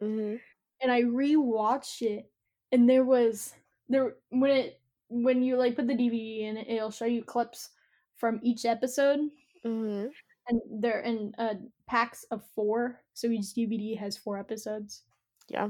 hmm 0.00 0.36
and 0.82 0.90
I 0.92 1.02
rewatched 1.02 2.02
it, 2.02 2.30
and 2.72 2.88
there 2.88 3.04
was 3.04 3.54
there 3.88 4.16
when 4.30 4.50
it 4.50 4.80
when 5.12 5.42
you 5.42 5.56
like 5.56 5.76
put 5.76 5.86
the 5.86 5.94
DVD 5.94 6.42
in, 6.48 6.56
it, 6.56 6.68
it'll 6.68 6.90
show 6.90 7.04
you 7.04 7.22
clips 7.22 7.70
from 8.16 8.40
each 8.42 8.64
episode 8.64 9.20
hmm 9.62 10.06
and 10.48 10.60
they're 10.82 11.00
in 11.00 11.32
uh 11.38 11.54
packs 11.86 12.24
of 12.32 12.42
four 12.56 12.98
so 13.14 13.28
each 13.28 13.54
dvd 13.54 13.96
has 13.96 14.16
four 14.16 14.38
episodes 14.38 15.02
Yeah. 15.48 15.68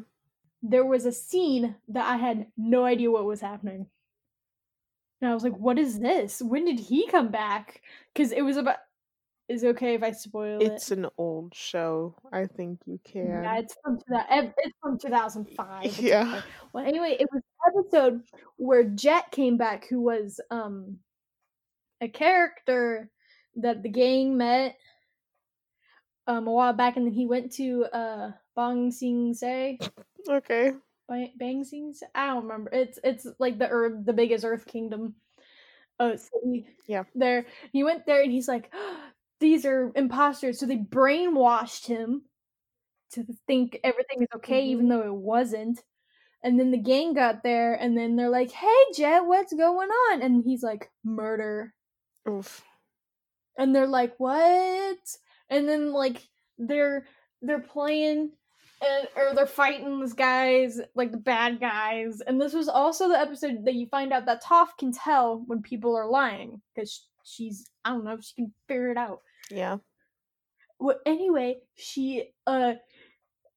there 0.62 0.86
was 0.86 1.04
a 1.04 1.12
scene 1.12 1.74
that 1.88 2.06
i 2.06 2.16
had 2.16 2.46
no 2.56 2.84
idea 2.86 3.10
what 3.10 3.26
was 3.26 3.40
happening 3.42 3.86
and 5.20 5.30
i 5.30 5.34
was 5.34 5.42
like 5.44 5.56
what 5.56 5.78
is 5.78 5.98
this 6.00 6.40
when 6.40 6.64
did 6.64 6.80
he 6.80 7.06
come 7.08 7.28
back 7.30 7.82
because 8.14 8.32
it 8.32 8.40
was 8.42 8.56
about 8.56 8.76
is 9.48 9.62
it 9.62 9.68
okay 9.68 9.94
if 9.94 10.02
i 10.02 10.10
spoil 10.10 10.58
It's 10.60 10.70
it 10.70 10.74
It's 10.74 10.90
an 10.92 11.06
old 11.18 11.54
show. 11.54 12.14
I 12.32 12.46
think 12.46 12.80
you 12.86 12.98
can. 13.04 13.26
yeah 13.28 13.58
it's 13.58 13.76
from 13.82 13.98
that 14.08 14.26
it's 14.30 14.76
from 14.80 14.98
2005 14.98 15.84
It's 15.84 15.98
Yeah. 16.00 16.22
okay. 16.36 16.46
well 16.72 16.84
anyway 16.86 17.16
it 17.20 17.28
was 17.32 17.42
episode 17.78 18.22
where 18.56 18.84
jet 18.84 19.30
came 19.30 19.56
back 19.56 19.86
who 19.88 20.00
was 20.00 20.40
um 20.50 20.98
a 22.00 22.08
character 22.08 23.10
that 23.56 23.82
the 23.82 23.88
gang 23.88 24.36
met 24.36 24.76
um 26.26 26.46
a 26.46 26.52
while 26.52 26.72
back 26.72 26.96
and 26.96 27.06
then 27.06 27.12
he 27.12 27.26
went 27.26 27.52
to 27.52 27.84
uh 27.92 28.30
bong 28.54 28.90
sing 28.90 29.34
se 29.34 29.78
Okay. 30.28 30.72
Ba- 31.08 31.32
bang 31.36 31.64
sing 31.64 31.92
se 31.94 32.06
i 32.14 32.26
don't 32.26 32.44
remember 32.44 32.70
it's 32.72 32.98
it's 33.04 33.26
like 33.38 33.58
the 33.58 33.68
earth 33.68 34.04
the 34.04 34.12
biggest 34.12 34.44
earth 34.44 34.66
kingdom 34.66 35.14
uh 35.98 36.16
city 36.16 36.66
Yeah. 36.86 37.04
there 37.14 37.46
he 37.72 37.84
went 37.84 38.06
there 38.06 38.22
and 38.22 38.32
he's 38.32 38.48
like 38.48 38.72
these 39.40 39.66
are 39.66 39.92
imposters 39.96 40.60
so 40.60 40.66
they 40.66 40.76
brainwashed 40.76 41.86
him 41.86 42.22
to 43.12 43.24
think 43.46 43.78
everything 43.84 44.22
is 44.22 44.28
okay 44.36 44.66
even 44.66 44.86
Mhm. 44.86 44.88
though 44.90 45.06
it 45.06 45.14
wasn't 45.14 45.82
and 46.42 46.58
then 46.58 46.70
the 46.70 46.78
gang 46.78 47.14
got 47.14 47.42
there 47.42 47.74
and 47.74 47.96
then 47.96 48.16
they're 48.16 48.28
like 48.28 48.50
hey 48.50 48.84
jet 48.96 49.20
what's 49.20 49.52
going 49.52 49.88
on? 49.88 50.22
And 50.22 50.42
he's 50.44 50.62
like 50.62 50.90
murder. 51.04 51.74
Oof. 52.28 52.62
and 53.58 53.74
they're 53.74 53.86
like 53.86 54.14
what? 54.18 54.98
And 55.50 55.68
then 55.68 55.92
like 55.92 56.22
they're 56.58 57.06
they're 57.42 57.58
playing 57.60 58.30
and 58.84 59.08
or 59.16 59.34
they're 59.34 59.46
fighting 59.46 60.00
these 60.00 60.12
guys 60.12 60.80
like 60.94 61.12
the 61.12 61.18
bad 61.18 61.60
guys. 61.60 62.20
And 62.26 62.40
this 62.40 62.52
was 62.52 62.68
also 62.68 63.08
the 63.08 63.18
episode 63.18 63.64
that 63.64 63.74
you 63.74 63.86
find 63.86 64.12
out 64.12 64.26
that 64.26 64.42
Toph 64.42 64.68
can 64.78 64.92
tell 64.92 65.42
when 65.46 65.62
people 65.62 65.96
are 65.96 66.08
lying 66.08 66.60
because 66.74 67.06
she's 67.24 67.66
i 67.84 67.90
don't 67.90 68.04
know 68.04 68.18
she 68.20 68.34
can 68.34 68.52
figure 68.68 68.90
it 68.90 68.96
out. 68.96 69.20
Yeah. 69.50 69.76
well 70.80 70.98
anyway 71.06 71.56
she 71.76 72.30
uh 72.46 72.74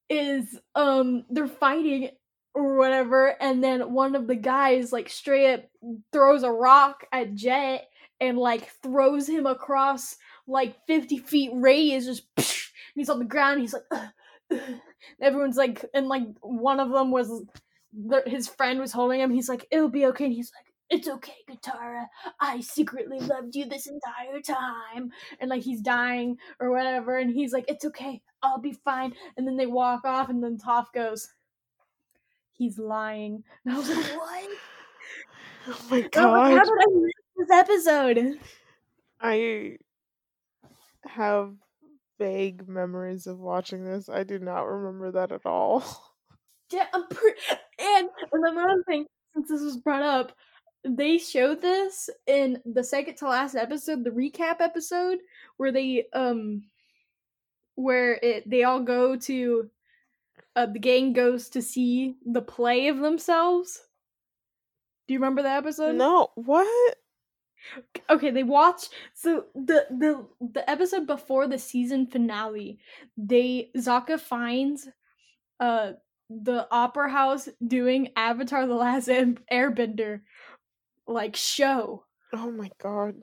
is 0.10 0.60
um 0.76 1.26
they're 1.32 1.48
fighting 1.48 2.10
or 2.55 2.77
whatever 2.77 3.35
and 3.41 3.61
then 3.63 3.93
one 3.93 4.15
of 4.15 4.27
the 4.27 4.35
guys 4.35 4.93
like 4.93 5.09
straight 5.09 5.53
up 5.53 5.65
throws 6.11 6.41
a 6.41 6.51
rock 6.51 7.05
at 7.11 7.35
jet 7.35 7.87
and 8.21 8.37
like 8.37 8.69
throws 8.81 9.27
him 9.27 9.45
across 9.45 10.15
like 10.47 10.75
50 10.87 11.17
feet 11.17 11.51
radius 11.53 12.05
just 12.05 12.23
and 12.37 12.47
he's 12.95 13.09
on 13.09 13.19
the 13.19 13.25
ground 13.25 13.59
he's 13.59 13.73
like 13.73 13.83
"Ugh, 13.91 14.09
ugh." 14.53 14.59
everyone's 15.21 15.57
like 15.57 15.85
and 15.93 16.07
like 16.07 16.23
one 16.41 16.79
of 16.79 16.91
them 16.91 17.11
was 17.11 17.43
his 18.25 18.47
friend 18.47 18.79
was 18.79 18.93
holding 18.93 19.19
him 19.19 19.31
he's 19.31 19.49
like 19.49 19.67
it'll 19.69 19.89
be 19.89 20.05
okay 20.05 20.25
and 20.25 20.33
he's 20.33 20.51
like 20.55 20.73
it's 20.89 21.07
okay 21.07 21.33
katara 21.49 22.05
i 22.39 22.61
secretly 22.61 23.19
loved 23.19 23.55
you 23.55 23.65
this 23.65 23.87
entire 23.87 24.39
time 24.41 25.11
and 25.39 25.49
like 25.49 25.63
he's 25.63 25.81
dying 25.81 26.37
or 26.59 26.71
whatever 26.71 27.17
and 27.17 27.33
he's 27.33 27.51
like 27.51 27.65
it's 27.67 27.85
okay 27.85 28.21
i'll 28.43 28.59
be 28.59 28.73
fine 28.73 29.13
and 29.35 29.47
then 29.47 29.57
they 29.57 29.65
walk 29.65 30.05
off 30.05 30.29
and 30.29 30.43
then 30.43 30.57
Toph 30.57 30.91
goes 30.93 31.27
he's 32.57 32.77
lying 32.79 33.43
and 33.65 33.73
i 33.75 33.77
was 33.77 33.89
like 33.89 34.05
what 34.17 34.49
Oh 35.67 35.85
my 35.89 35.97
like, 35.97 36.11
god. 36.11 36.51
how 36.51 36.63
did 36.63 36.73
i 36.79 36.85
miss 36.93 37.11
this 37.37 37.51
episode 37.51 38.39
I 39.21 39.77
have 41.05 41.53
vague 42.19 42.67
memories 42.67 43.25
of 43.27 43.39
watching 43.39 43.83
this. 43.85 44.09
I 44.09 44.23
do 44.23 44.37
not 44.39 44.63
remember 44.63 45.11
that 45.13 45.31
at 45.31 45.45
all. 45.45 45.83
yeah 46.71 46.85
i'm 46.93 47.07
pretty 47.07 47.39
and, 47.79 48.09
and 48.31 48.43
another 48.45 48.83
thing 48.87 49.05
since 49.33 49.49
this 49.49 49.61
was 49.61 49.77
brought 49.77 50.03
up 50.03 50.31
they 50.83 51.17
showed 51.17 51.61
this 51.61 52.09
in 52.27 52.61
the 52.65 52.83
second 52.83 53.15
to 53.17 53.27
last 53.27 53.55
episode 53.55 54.03
the 54.03 54.09
recap 54.11 54.57
episode 54.61 55.17
where 55.57 55.71
they 55.71 56.05
um 56.13 56.63
where 57.75 58.13
it 58.21 58.47
they 58.49 58.63
all 58.63 58.79
go 58.81 59.15
to 59.15 59.69
uh, 60.55 60.65
the 60.65 60.79
gang 60.79 61.13
goes 61.13 61.49
to 61.49 61.61
see 61.61 62.15
the 62.25 62.41
play 62.41 62.87
of 62.87 62.99
themselves 62.99 63.81
do 65.07 65.13
you 65.13 65.19
remember 65.19 65.41
that 65.43 65.57
episode 65.57 65.95
No, 65.95 66.29
what? 66.35 66.97
okay 68.09 68.29
they 68.29 68.43
watch 68.43 68.89
so 69.15 69.45
the 69.55 69.87
the 69.89 70.25
the 70.53 70.69
episode 70.69 71.07
before 71.07 71.47
the 71.47 71.57
season 71.57 72.05
finale 72.05 72.77
they 73.17 73.71
Sokka 73.75 74.19
finds 74.19 74.87
uh 75.59 75.93
the 76.29 76.67
opera 76.69 77.09
house 77.09 77.49
doing 77.65 78.09
Avatar 78.15 78.67
the 78.67 78.75
Last 78.75 79.07
Airbender 79.07 80.21
like 81.07 81.35
show 81.35 82.05
Oh 82.33 82.51
my 82.51 82.69
god. 82.81 83.15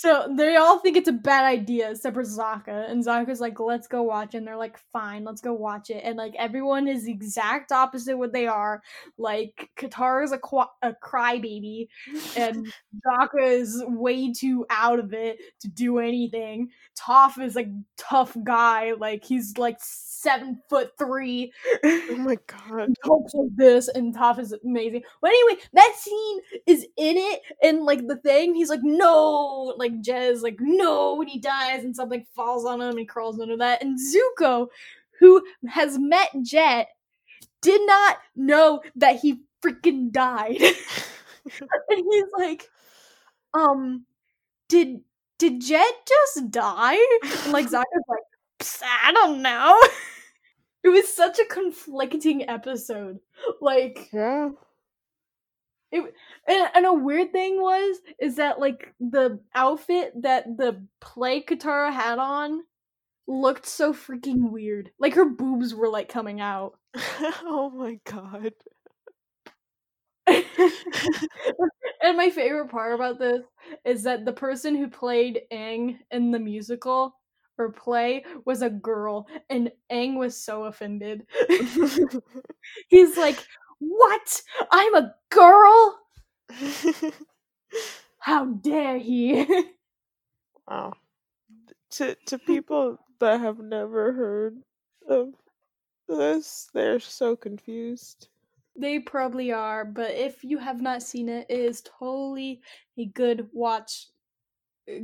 So 0.00 0.32
they 0.34 0.56
all 0.56 0.78
think 0.78 0.96
it's 0.96 1.10
a 1.10 1.12
bad 1.12 1.44
idea 1.44 1.90
except 1.90 2.14
for 2.14 2.22
Sokka. 2.22 2.90
And 2.90 3.04
Sokka's 3.04 3.38
like 3.38 3.60
let's 3.60 3.86
go 3.86 4.02
watch 4.02 4.34
and 4.34 4.46
they're 4.46 4.56
like 4.56 4.78
fine 4.94 5.24
let's 5.24 5.42
go 5.42 5.52
watch 5.52 5.90
it. 5.90 6.00
And 6.02 6.16
like 6.16 6.34
everyone 6.38 6.88
is 6.88 7.04
the 7.04 7.12
exact 7.12 7.70
opposite 7.70 8.16
what 8.16 8.32
they 8.32 8.46
are. 8.46 8.82
Like 9.18 9.68
Katara 9.76 10.24
is 10.24 10.32
a, 10.32 10.38
qu- 10.38 10.72
a 10.80 10.94
crybaby 11.04 11.88
and 12.34 12.72
Sokka 13.06 13.42
is 13.42 13.84
way 13.88 14.32
too 14.32 14.64
out 14.70 15.00
of 15.00 15.12
it 15.12 15.36
to 15.60 15.68
do 15.68 15.98
anything. 15.98 16.70
Toph 16.98 17.38
is 17.38 17.58
a 17.58 17.70
tough 17.98 18.34
guy, 18.42 18.94
like 18.98 19.22
he's 19.22 19.58
like 19.58 19.80
seven 20.20 20.60
foot 20.68 20.92
three. 20.98 21.52
Oh 21.84 22.16
my 22.16 22.36
god. 22.46 22.94
Hulk's 23.04 23.34
like 23.34 23.56
this, 23.56 23.88
and 23.88 24.14
Toph 24.14 24.38
is 24.38 24.52
amazing. 24.64 25.02
But 25.20 25.30
anyway, 25.30 25.60
that 25.72 25.94
scene 25.96 26.40
is 26.66 26.86
in 26.96 27.16
it, 27.16 27.40
and 27.62 27.84
like 27.84 28.06
the 28.06 28.16
thing, 28.16 28.54
he's 28.54 28.70
like, 28.70 28.82
no, 28.82 29.74
like 29.76 30.00
Jez, 30.02 30.42
like 30.42 30.56
no, 30.60 31.14
when 31.16 31.28
he 31.28 31.38
dies, 31.38 31.84
and 31.84 31.94
something 31.94 32.24
falls 32.34 32.64
on 32.64 32.80
him, 32.80 32.90
and 32.90 32.98
he 32.98 33.04
crawls 33.04 33.40
under 33.40 33.56
that. 33.58 33.82
And 33.82 33.98
Zuko, 33.98 34.68
who 35.18 35.42
has 35.68 35.98
met 35.98 36.30
Jet, 36.42 36.88
did 37.62 37.80
not 37.86 38.18
know 38.36 38.82
that 38.96 39.20
he 39.20 39.42
freaking 39.62 40.10
died. 40.12 40.60
and 40.60 42.04
he's 42.10 42.24
like, 42.38 42.68
um, 43.54 44.04
did 44.68 45.00
did 45.38 45.60
Jet 45.62 45.92
just 46.06 46.50
die? 46.50 46.94
And 47.44 47.52
like 47.52 47.66
Sokka's 47.66 48.04
like, 48.08 48.20
"Psst, 48.20 48.29
I 48.82 49.12
don't 49.12 49.42
know. 49.42 49.80
it 50.84 50.88
was 50.88 51.12
such 51.12 51.38
a 51.38 51.44
conflicting 51.46 52.48
episode. 52.48 53.18
Like, 53.60 54.08
yeah. 54.12 54.50
it 55.92 56.14
and, 56.46 56.68
and 56.74 56.86
a 56.86 56.92
weird 56.92 57.32
thing 57.32 57.60
was 57.60 57.96
is 58.20 58.36
that 58.36 58.60
like 58.60 58.94
the 59.00 59.40
outfit 59.54 60.12
that 60.22 60.56
the 60.56 60.82
play 61.00 61.42
Katara 61.42 61.92
had 61.92 62.18
on 62.18 62.62
looked 63.26 63.66
so 63.66 63.92
freaking 63.92 64.50
weird. 64.50 64.90
Like 64.98 65.14
her 65.14 65.24
boobs 65.24 65.74
were 65.74 65.88
like 65.88 66.08
coming 66.08 66.40
out. 66.40 66.78
oh 66.96 67.70
my 67.74 67.98
god. 68.04 68.52
and 72.02 72.16
my 72.16 72.30
favorite 72.30 72.70
part 72.70 72.94
about 72.94 73.18
this 73.18 73.42
is 73.84 74.02
that 74.04 74.24
the 74.24 74.32
person 74.32 74.76
who 74.76 74.88
played 74.88 75.40
Aang 75.52 75.98
in 76.10 76.30
the 76.30 76.38
musical 76.38 77.14
or 77.60 77.70
play 77.72 78.24
was 78.44 78.62
a 78.62 78.70
girl, 78.70 79.28
and 79.50 79.70
Aang 79.92 80.16
was 80.18 80.36
so 80.36 80.64
offended. 80.64 81.26
He's 82.88 83.16
like, 83.16 83.38
What? 83.78 84.42
I'm 84.70 84.94
a 84.94 85.14
girl? 85.30 86.00
How 88.18 88.46
dare 88.46 88.98
he? 88.98 89.44
wow. 90.68 90.94
To 91.90 92.14
to 92.26 92.38
people 92.38 92.98
that 93.18 93.40
have 93.40 93.58
never 93.58 94.12
heard 94.12 94.62
of 95.08 95.34
this, 96.08 96.68
they're 96.74 97.00
so 97.00 97.36
confused. 97.36 98.28
They 98.76 98.98
probably 98.98 99.52
are, 99.52 99.84
but 99.84 100.12
if 100.12 100.44
you 100.44 100.58
have 100.58 100.80
not 100.80 101.02
seen 101.02 101.28
it, 101.28 101.46
it 101.48 101.58
is 101.60 101.82
totally 101.82 102.62
a 102.96 103.06
good 103.06 103.48
watch, 103.52 104.08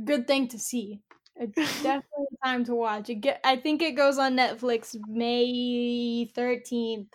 good 0.03 0.27
thing 0.27 0.47
to 0.49 0.59
see. 0.59 1.01
It's 1.39 1.55
definitely 1.83 2.37
time 2.43 2.65
to 2.65 2.75
watch. 2.75 3.09
It 3.09 3.15
get, 3.15 3.39
I 3.43 3.57
think 3.57 3.81
it 3.81 3.95
goes 3.95 4.17
on 4.17 4.35
Netflix 4.35 4.95
May 5.07 6.25
thirteenth, 6.33 7.13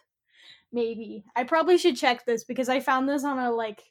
maybe. 0.72 1.24
I 1.34 1.44
probably 1.44 1.78
should 1.78 1.96
check 1.96 2.24
this 2.24 2.44
because 2.44 2.68
I 2.68 2.80
found 2.80 3.08
this 3.08 3.24
on 3.24 3.38
a 3.38 3.50
like, 3.50 3.82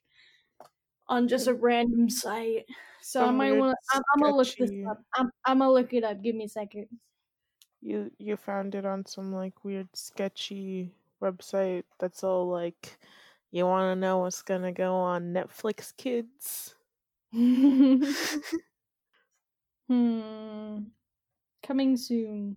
on 1.07 1.27
just 1.27 1.47
a 1.47 1.53
random 1.53 2.09
site. 2.09 2.65
So 3.01 3.25
I 3.25 3.31
might 3.31 3.53
want. 3.53 3.75
to. 3.91 3.97
I'm, 3.97 4.03
I'm 4.13 4.21
gonna 4.21 4.35
look 4.35 4.55
this 4.55 4.71
up. 4.89 5.03
I'm, 5.15 5.31
I'm 5.45 5.59
gonna 5.59 5.71
look 5.71 5.93
it 5.93 6.03
up. 6.03 6.21
Give 6.21 6.35
me 6.35 6.45
a 6.45 6.49
second. 6.49 6.87
You 7.81 8.11
you 8.17 8.37
found 8.37 8.75
it 8.75 8.85
on 8.85 9.05
some 9.05 9.33
like 9.33 9.63
weird 9.63 9.89
sketchy 9.93 10.93
website 11.21 11.83
that's 11.99 12.23
all 12.23 12.47
like 12.47 12.97
you 13.51 13.65
want 13.65 13.95
to 13.95 13.99
know 13.99 14.19
what's 14.19 14.41
to 14.43 14.71
go 14.71 14.95
on 14.95 15.33
Netflix 15.33 15.95
Kids. 15.97 16.75
Hmm. 19.91 20.83
Coming 21.63 21.97
soon. 21.97 22.55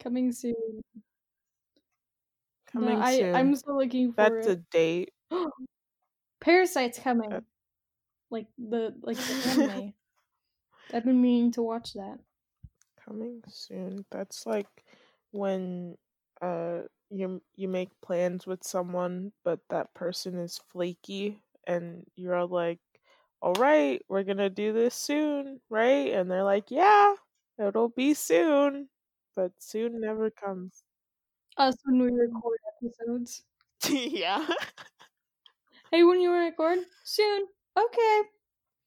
Coming 0.00 0.32
soon. 0.32 0.82
Coming 2.66 2.98
no, 2.98 3.00
I, 3.00 3.16
soon. 3.16 3.34
I'm 3.34 3.56
still 3.56 3.78
looking 3.78 4.12
for 4.12 4.16
That's 4.16 4.46
a 4.48 4.56
date. 4.56 5.12
Parasyte's 6.44 6.98
coming. 6.98 7.32
Uh, 7.32 7.40
Like 8.30 8.48
the 8.58 8.94
like 9.00 9.16
the 9.16 9.34
anime. 9.48 9.94
I've 10.92 11.04
been 11.04 11.22
meaning 11.22 11.52
to 11.52 11.62
watch 11.62 11.94
that. 11.94 12.18
Coming 13.02 13.42
soon. 13.48 14.04
That's 14.10 14.44
like 14.46 14.68
when 15.30 15.96
uh 16.42 16.82
you 17.10 17.42
you 17.56 17.68
make 17.68 17.98
plans 18.02 18.46
with 18.46 18.62
someone 18.64 19.32
but 19.44 19.60
that 19.70 19.94
person 19.94 20.38
is 20.38 20.58
flaky 20.58 21.42
and 21.66 22.04
you're 22.16 22.34
all 22.34 22.48
like, 22.48 22.80
"All 23.42 23.54
right, 23.54 24.00
we're 24.08 24.22
going 24.22 24.38
to 24.38 24.48
do 24.50 24.72
this 24.72 24.94
soon, 24.94 25.60
right?" 25.68 26.12
And 26.12 26.30
they're 26.30 26.44
like, 26.44 26.70
"Yeah, 26.70 27.14
it'll 27.58 27.90
be 27.90 28.14
soon." 28.14 28.88
But 29.36 29.52
soon 29.58 30.00
never 30.00 30.30
comes. 30.30 30.84
Us 31.56 31.76
when 31.84 32.00
we 32.00 32.10
record 32.10 32.58
episodes. 32.82 33.42
yeah. 33.90 34.46
Hey, 35.90 36.04
when 36.04 36.20
you 36.20 36.32
record? 36.32 36.78
Soon. 37.04 37.46
Okay. 37.78 38.22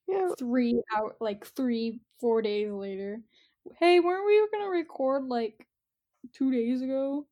Yeah. 0.07 0.29
Three 0.39 0.81
hour 0.95 1.15
like 1.19 1.45
three, 1.45 1.99
four 2.19 2.41
days 2.41 2.71
later. 2.71 3.21
Hey, 3.79 3.99
weren't 3.99 4.25
we 4.25 4.47
gonna 4.51 4.69
record 4.69 5.25
like 5.27 5.67
two 6.33 6.51
days 6.51 6.81
ago? 6.81 7.25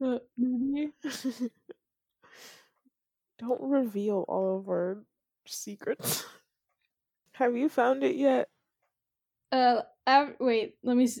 Uh, 0.00 0.18
maybe. 0.36 0.92
Don't 3.38 3.60
reveal 3.60 4.24
all 4.28 4.58
of 4.58 4.68
our 4.68 5.04
secrets. 5.46 6.24
Have 7.32 7.54
you 7.56 7.68
found 7.68 8.02
it 8.02 8.16
yet? 8.16 8.48
Uh, 9.52 9.82
av- 10.06 10.36
wait, 10.40 10.76
let 10.82 10.96
me. 10.96 11.04
S- 11.04 11.20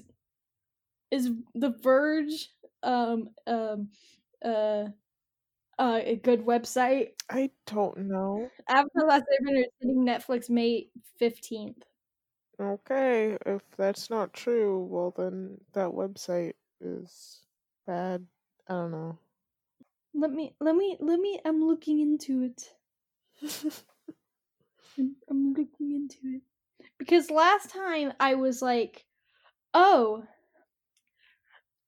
is 1.10 1.30
The 1.54 1.70
Verge 1.70 2.50
um 2.82 3.30
um 3.46 3.90
uh 4.44 4.86
uh 5.78 6.00
a 6.02 6.16
good 6.16 6.44
website? 6.44 7.10
I 7.30 7.50
don't 7.66 7.98
know. 8.08 8.50
Avatar: 8.68 9.06
Last 9.06 9.24
Airbender 9.32 9.60
is 9.60 9.72
hitting 9.80 10.04
Netflix 10.04 10.50
May 10.50 10.90
fifteenth. 11.18 11.84
Okay, 12.58 13.38
if 13.46 13.62
that's 13.76 14.10
not 14.10 14.32
true, 14.32 14.84
well 14.84 15.12
then 15.12 15.60
that 15.72 15.90
website 15.90 16.54
is 16.80 17.46
bad. 17.86 18.26
I 18.68 18.72
don't 18.72 18.90
know. 18.90 19.18
Let 20.14 20.30
me 20.32 20.56
let 20.60 20.74
me 20.76 20.96
let 20.98 21.20
me. 21.20 21.40
I'm 21.44 21.62
looking 21.62 22.00
into 22.00 22.42
it. 22.42 22.74
I'm, 24.98 25.16
I'm 25.30 25.52
looking 25.52 25.92
into 25.94 26.36
it 26.36 26.42
because 26.98 27.30
last 27.30 27.70
time 27.70 28.12
I 28.20 28.34
was 28.34 28.62
like, 28.62 29.04
oh, 29.72 30.24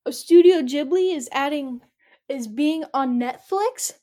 Studio 0.09 0.61
Ghibli 0.61 1.15
is 1.15 1.29
adding 1.31 1.81
is 2.29 2.47
being 2.47 2.83
on 2.93 3.19
Netflix. 3.19 3.93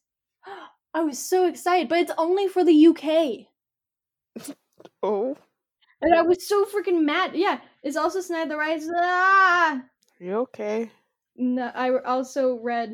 I 0.94 1.02
was 1.02 1.18
so 1.18 1.46
excited, 1.46 1.88
but 1.88 1.98
it's 1.98 2.12
only 2.16 2.46
for 2.46 2.64
the 2.64 2.86
UK. 2.86 3.48
oh, 5.02 5.36
And 6.00 6.14
I 6.14 6.22
was 6.22 6.46
so 6.46 6.64
freaking 6.64 7.02
mad. 7.02 7.32
Yeah, 7.34 7.58
it's 7.82 7.96
also 7.96 8.20
Snide 8.20 8.48
the 8.48 8.56
Rise. 8.56 8.88
Ah! 8.94 9.82
you 10.20 10.34
okay? 10.36 10.90
No, 11.36 11.66
I 11.74 11.98
also 11.98 12.60
read. 12.62 12.92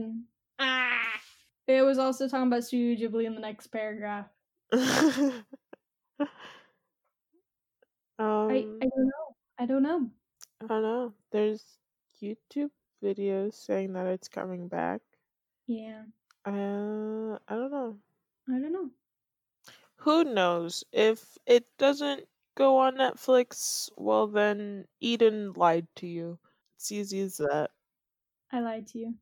Ah! 0.59 1.20
It 1.66 1.83
was 1.83 1.99
also 1.99 2.27
talking 2.27 2.49
about 2.49 2.64
Studio 2.64 3.09
Ghibli 3.09 3.27
in 3.27 3.35
the 3.35 3.40
next 3.40 3.68
paragraph. 3.68 4.27
um, 8.18 8.20
I, 8.48 8.68
I 8.83 8.87
don't 8.87 9.06
know. 9.06 9.37
I 9.59 9.66
don't 9.66 9.83
know. 9.83 10.11
I 10.62 10.66
don't 10.66 10.83
know. 10.83 11.14
There's 11.33 11.80
YouTube 12.18 12.70
videos 13.02 13.52
saying 13.52 13.92
that 13.92 14.06
it's 14.06 14.28
coming 14.28 14.68
back. 14.68 15.02
Yeah, 15.66 16.04
Uh, 16.44 17.38
I 17.48 17.54
don't 17.56 17.70
know. 17.70 18.02
I 18.48 18.59
don't 18.59 18.72
know. 18.72 18.90
Who 19.98 20.24
knows? 20.24 20.83
If 20.90 21.38
it 21.46 21.76
doesn't 21.78 22.28
go 22.56 22.78
on 22.78 22.96
Netflix, 22.96 23.88
well 23.96 24.26
then 24.26 24.88
Eden 24.98 25.52
lied 25.52 25.87
to 25.96 26.09
you. 26.09 26.40
It's 26.74 26.90
easy 26.90 27.20
as 27.20 27.37
that. 27.37 27.70
I 28.52 28.61
lied 28.61 28.87
to 28.88 28.98
you. 28.98 29.18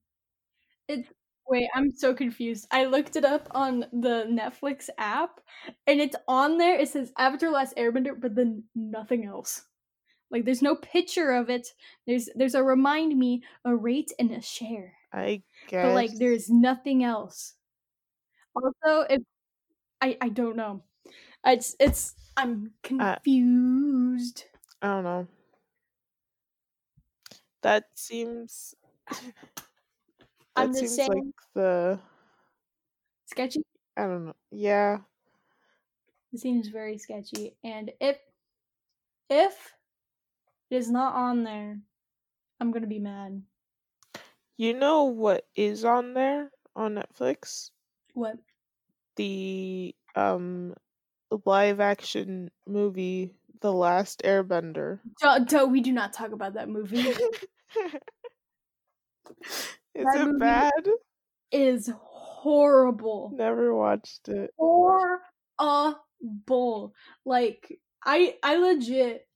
It's 0.89 1.13
wait, 1.49 1.69
I'm 1.75 1.91
so 1.91 2.15
confused. 2.15 2.67
I 2.71 2.85
looked 2.87 3.17
it 3.17 3.25
up 3.25 3.49
on 3.53 3.81
the 3.93 4.27
Netflix 4.29 4.89
app 4.99 5.41
and 5.87 6.01
it's 6.01 6.17
on 6.27 6.59
there. 6.59 6.79
It 6.79 6.89
says 6.89 7.13
Avatar 7.19 7.51
Last 7.51 7.77
Airbender, 7.77 8.19
but 8.21 8.35
then 8.35 8.65
nothing 8.75 9.25
else. 9.25 9.67
Like 10.31 10.45
there's 10.45 10.63
no 10.63 10.77
picture 10.77 11.33
of 11.33 11.51
it. 11.51 11.69
There's 12.07 12.29
there's 12.37 12.55
a 12.57 12.65
remind 12.65 13.19
me, 13.19 13.45
a 13.65 13.77
rate, 13.77 14.13
and 14.19 14.31
a 14.33 14.43
share. 14.43 14.95
I 15.13 15.43
guess. 15.67 15.79
But 15.81 15.93
like 15.93 16.19
there's 16.19 16.51
nothing 16.51 17.05
else. 17.05 17.57
Also, 18.55 19.03
if 19.09 19.23
I 20.01 20.19
I 20.21 20.29
don't 20.31 20.57
know. 20.57 20.85
It's 21.47 21.77
it's 21.81 22.17
I'm 22.37 22.75
Uh, 22.99 23.19
confused. 23.23 24.47
I 24.83 24.87
don't 24.89 25.05
know. 25.05 25.29
That 27.63 27.97
seems. 27.99 28.75
I'm 30.59 30.73
that 30.73 30.75
seems 30.75 31.07
like 31.09 31.23
saying 31.23 31.33
the. 31.55 32.01
sketchy. 33.27 33.63
I 33.97 34.07
don't 34.07 34.27
know. 34.27 34.37
Yeah. 34.51 35.03
It 36.33 36.39
seems 36.39 36.69
very 36.69 36.97
sketchy. 36.97 37.59
And 37.63 37.93
if 38.01 38.19
if 39.31 39.75
it 40.71 40.77
is 40.77 40.91
not 40.91 41.15
on 41.15 41.45
there, 41.45 41.83
I'm 42.61 42.73
gonna 42.73 42.87
be 42.89 43.01
mad. 43.01 43.45
You 44.59 44.75
know 44.75 45.05
what 45.05 45.49
is 45.55 45.87
on 45.87 46.13
there 46.13 46.53
on 46.77 46.97
Netflix? 46.97 47.71
What? 48.13 48.39
The 49.17 49.95
um 50.15 50.75
live 51.47 51.81
action 51.81 52.51
movie 52.67 53.37
The 53.61 53.73
Last 53.73 54.23
Airbender. 54.25 55.01
Do, 55.47 55.67
we 55.67 55.81
do 55.81 55.93
not 55.93 56.13
talk 56.13 56.33
about 56.33 56.55
that 56.55 56.69
movie. 56.69 57.13
is 59.95 60.05
That 60.05 60.15
it 60.15 60.39
bad? 60.39 60.89
is 61.51 61.91
horrible. 61.97 63.33
Never 63.37 63.75
watched 63.75 64.29
it. 64.29 64.51
Horrible. 64.59 65.21
Like 67.25 67.79
I 68.05 68.37
I 68.43 68.57
legit 68.57 69.27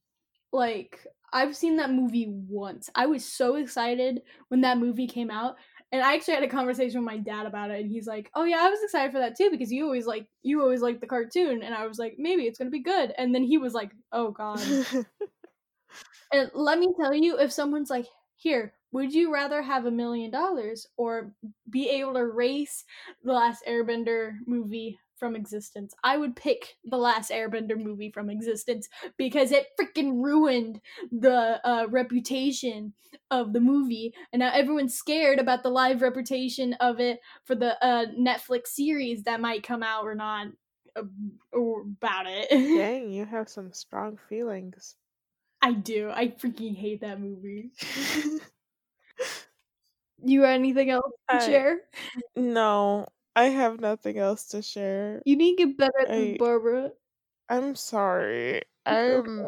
like 0.53 1.05
I've 1.33 1.55
seen 1.57 1.77
that 1.77 1.91
movie 1.91 2.27
once. 2.29 2.89
I 2.95 3.07
was 3.07 3.25
so 3.25 3.55
excited 3.55 4.21
when 4.49 4.61
that 4.61 4.77
movie 4.79 5.07
came 5.07 5.31
out 5.31 5.55
And 5.91 6.01
I 6.03 6.15
actually 6.15 6.35
had 6.35 6.43
a 6.43 6.47
conversation 6.49 7.01
with 7.01 7.07
my 7.13 7.17
dad 7.19 7.45
about 7.47 7.71
it, 7.71 7.81
and 7.81 7.89
he's 7.91 8.07
like, 8.07 8.29
"Oh 8.35 8.43
yeah, 8.45 8.59
I 8.61 8.69
was 8.69 8.81
excited 8.83 9.11
for 9.13 9.19
that 9.19 9.37
too 9.37 9.49
because 9.51 9.71
you 9.71 9.85
always 9.85 10.07
like 10.07 10.27
you 10.43 10.61
always 10.61 10.81
like 10.81 10.99
the 11.01 11.07
cartoon." 11.07 11.61
And 11.63 11.73
I 11.75 11.85
was 11.87 11.99
like, 11.99 12.15
"Maybe 12.19 12.43
it's 12.47 12.57
gonna 12.59 12.71
be 12.71 12.81
good." 12.83 13.13
And 13.17 13.33
then 13.35 13.43
he 13.43 13.57
was 13.59 13.73
like, 13.75 13.91
"Oh 14.11 14.31
god." 14.31 14.61
and 16.31 16.49
let 16.53 16.79
me 16.79 16.87
tell 16.99 17.13
you, 17.13 17.37
if 17.39 17.51
someone's 17.51 17.89
like, 17.89 18.05
"Here, 18.35 18.73
would 18.91 19.13
you 19.13 19.33
rather 19.33 19.61
have 19.61 19.85
a 19.85 19.91
million 19.91 20.31
dollars 20.31 20.87
or 20.97 21.33
be 21.69 21.89
able 21.89 22.13
to 22.13 22.19
erase 22.19 22.85
the 23.23 23.33
last 23.33 23.63
Airbender 23.65 24.35
movie 24.45 24.99
from 25.23 25.37
existence. 25.37 25.93
I 26.03 26.17
would 26.17 26.35
pick 26.35 26.75
the 26.83 26.97
last 26.97 27.31
Airbender 27.31 27.77
movie 27.77 28.11
from 28.11 28.29
existence 28.29 28.89
because 29.15 29.53
it 29.53 29.67
freaking 29.79 30.21
ruined 30.21 30.81
the 31.13 31.65
uh, 31.65 31.87
reputation 31.89 32.93
of 33.31 33.53
the 33.53 33.61
movie, 33.61 34.13
and 34.33 34.41
now 34.41 34.51
everyone's 34.53 34.95
scared 34.95 35.39
about 35.39 35.63
the 35.63 35.69
live 35.69 36.01
reputation 36.01 36.73
of 36.81 36.99
it 36.99 37.21
for 37.45 37.55
the 37.55 37.81
uh, 37.81 38.07
Netflix 38.19 38.67
series 38.67 39.23
that 39.23 39.39
might 39.39 39.63
come 39.63 39.81
out 39.81 40.03
or 40.03 40.13
not 40.13 40.47
uh, 40.97 41.03
about 41.53 42.25
it. 42.27 42.49
Dang, 42.77 43.09
you 43.09 43.25
have 43.25 43.47
some 43.47 43.71
strong 43.71 44.19
feelings. 44.27 44.97
I 45.63 45.71
do. 45.71 46.11
I 46.13 46.27
freaking 46.27 46.75
hate 46.75 47.01
that 47.01 47.21
movie. 47.21 47.71
you 50.23 50.41
got 50.41 50.49
anything 50.49 50.89
else 50.89 51.11
to 51.29 51.35
I- 51.37 51.45
share? 51.45 51.79
no, 52.35 53.07
I 53.35 53.45
have 53.45 53.79
nothing 53.79 54.17
else 54.17 54.47
to 54.49 54.61
share. 54.61 55.21
You 55.25 55.37
need 55.37 55.55
to 55.57 55.65
get 55.67 55.77
better 55.77 56.05
than 56.05 56.33
I- 56.33 56.37
Barbara. 56.37 56.91
I'm 57.47 57.75
sorry. 57.75 58.63
I'm. 58.85 59.47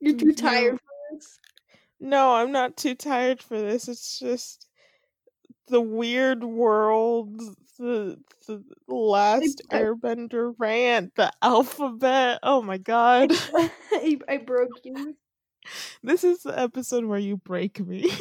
You're 0.00 0.16
too 0.16 0.32
tired 0.32 0.78
for 0.78 0.92
this. 1.16 1.38
No, 1.98 2.34
I'm 2.34 2.52
not 2.52 2.76
too 2.76 2.94
tired 2.94 3.42
for 3.42 3.58
this. 3.58 3.88
It's 3.88 4.18
just 4.18 4.68
the 5.68 5.80
weird 5.80 6.44
world, 6.44 7.40
the 7.76 8.18
the 8.46 8.62
last 8.88 9.62
I- 9.70 9.82
Airbender 9.82 10.54
rant, 10.58 11.14
the 11.16 11.30
alphabet. 11.42 12.40
Oh 12.42 12.62
my 12.62 12.78
god. 12.78 13.32
I, 13.54 14.18
I 14.28 14.36
broke 14.38 14.84
you. 14.84 15.16
this 16.02 16.24
is 16.24 16.42
the 16.42 16.58
episode 16.58 17.04
where 17.04 17.18
you 17.18 17.36
break 17.38 17.80
me. 17.80 18.10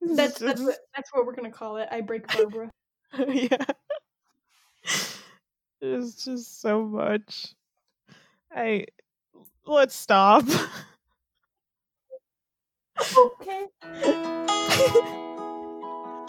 That's 0.00 0.38
that's 0.38 0.60
what, 0.60 0.76
that's 0.94 1.12
what 1.12 1.26
we're 1.26 1.34
gonna 1.34 1.50
call 1.50 1.78
it. 1.78 1.88
I 1.90 2.00
break 2.00 2.28
Barbara. 2.28 2.70
yeah. 3.28 3.56
It's 5.80 6.24
just 6.24 6.60
so 6.60 6.84
much. 6.84 7.54
I 8.54 8.86
let's 9.66 9.96
stop. 9.96 10.44
okay. 13.16 13.66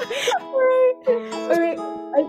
Alright. 0.01 1.07
Alright. 1.51 1.79
I, 2.17 2.19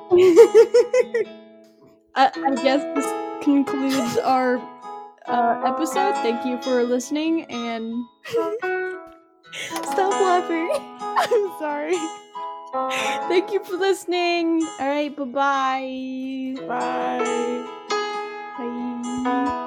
I, 2.14 2.31
I 2.35 2.54
guess 2.62 2.83
this 2.94 3.07
concludes 3.44 4.16
our 4.18 4.59
uh, 5.26 5.62
episode. 5.64 6.14
Thank 6.22 6.44
you 6.44 6.61
for 6.62 6.83
listening 6.83 7.44
and 7.44 8.04
stop 9.83 10.12
laughing. 10.12 10.70
I'm 11.00 11.59
sorry. 11.59 11.96
Thank 13.28 13.52
you 13.52 13.64
for 13.64 13.76
listening. 13.76 14.62
Alright, 14.81 15.16
bye-bye. 15.16 16.54
Bye. 16.66 17.66
Bye. 18.59 19.64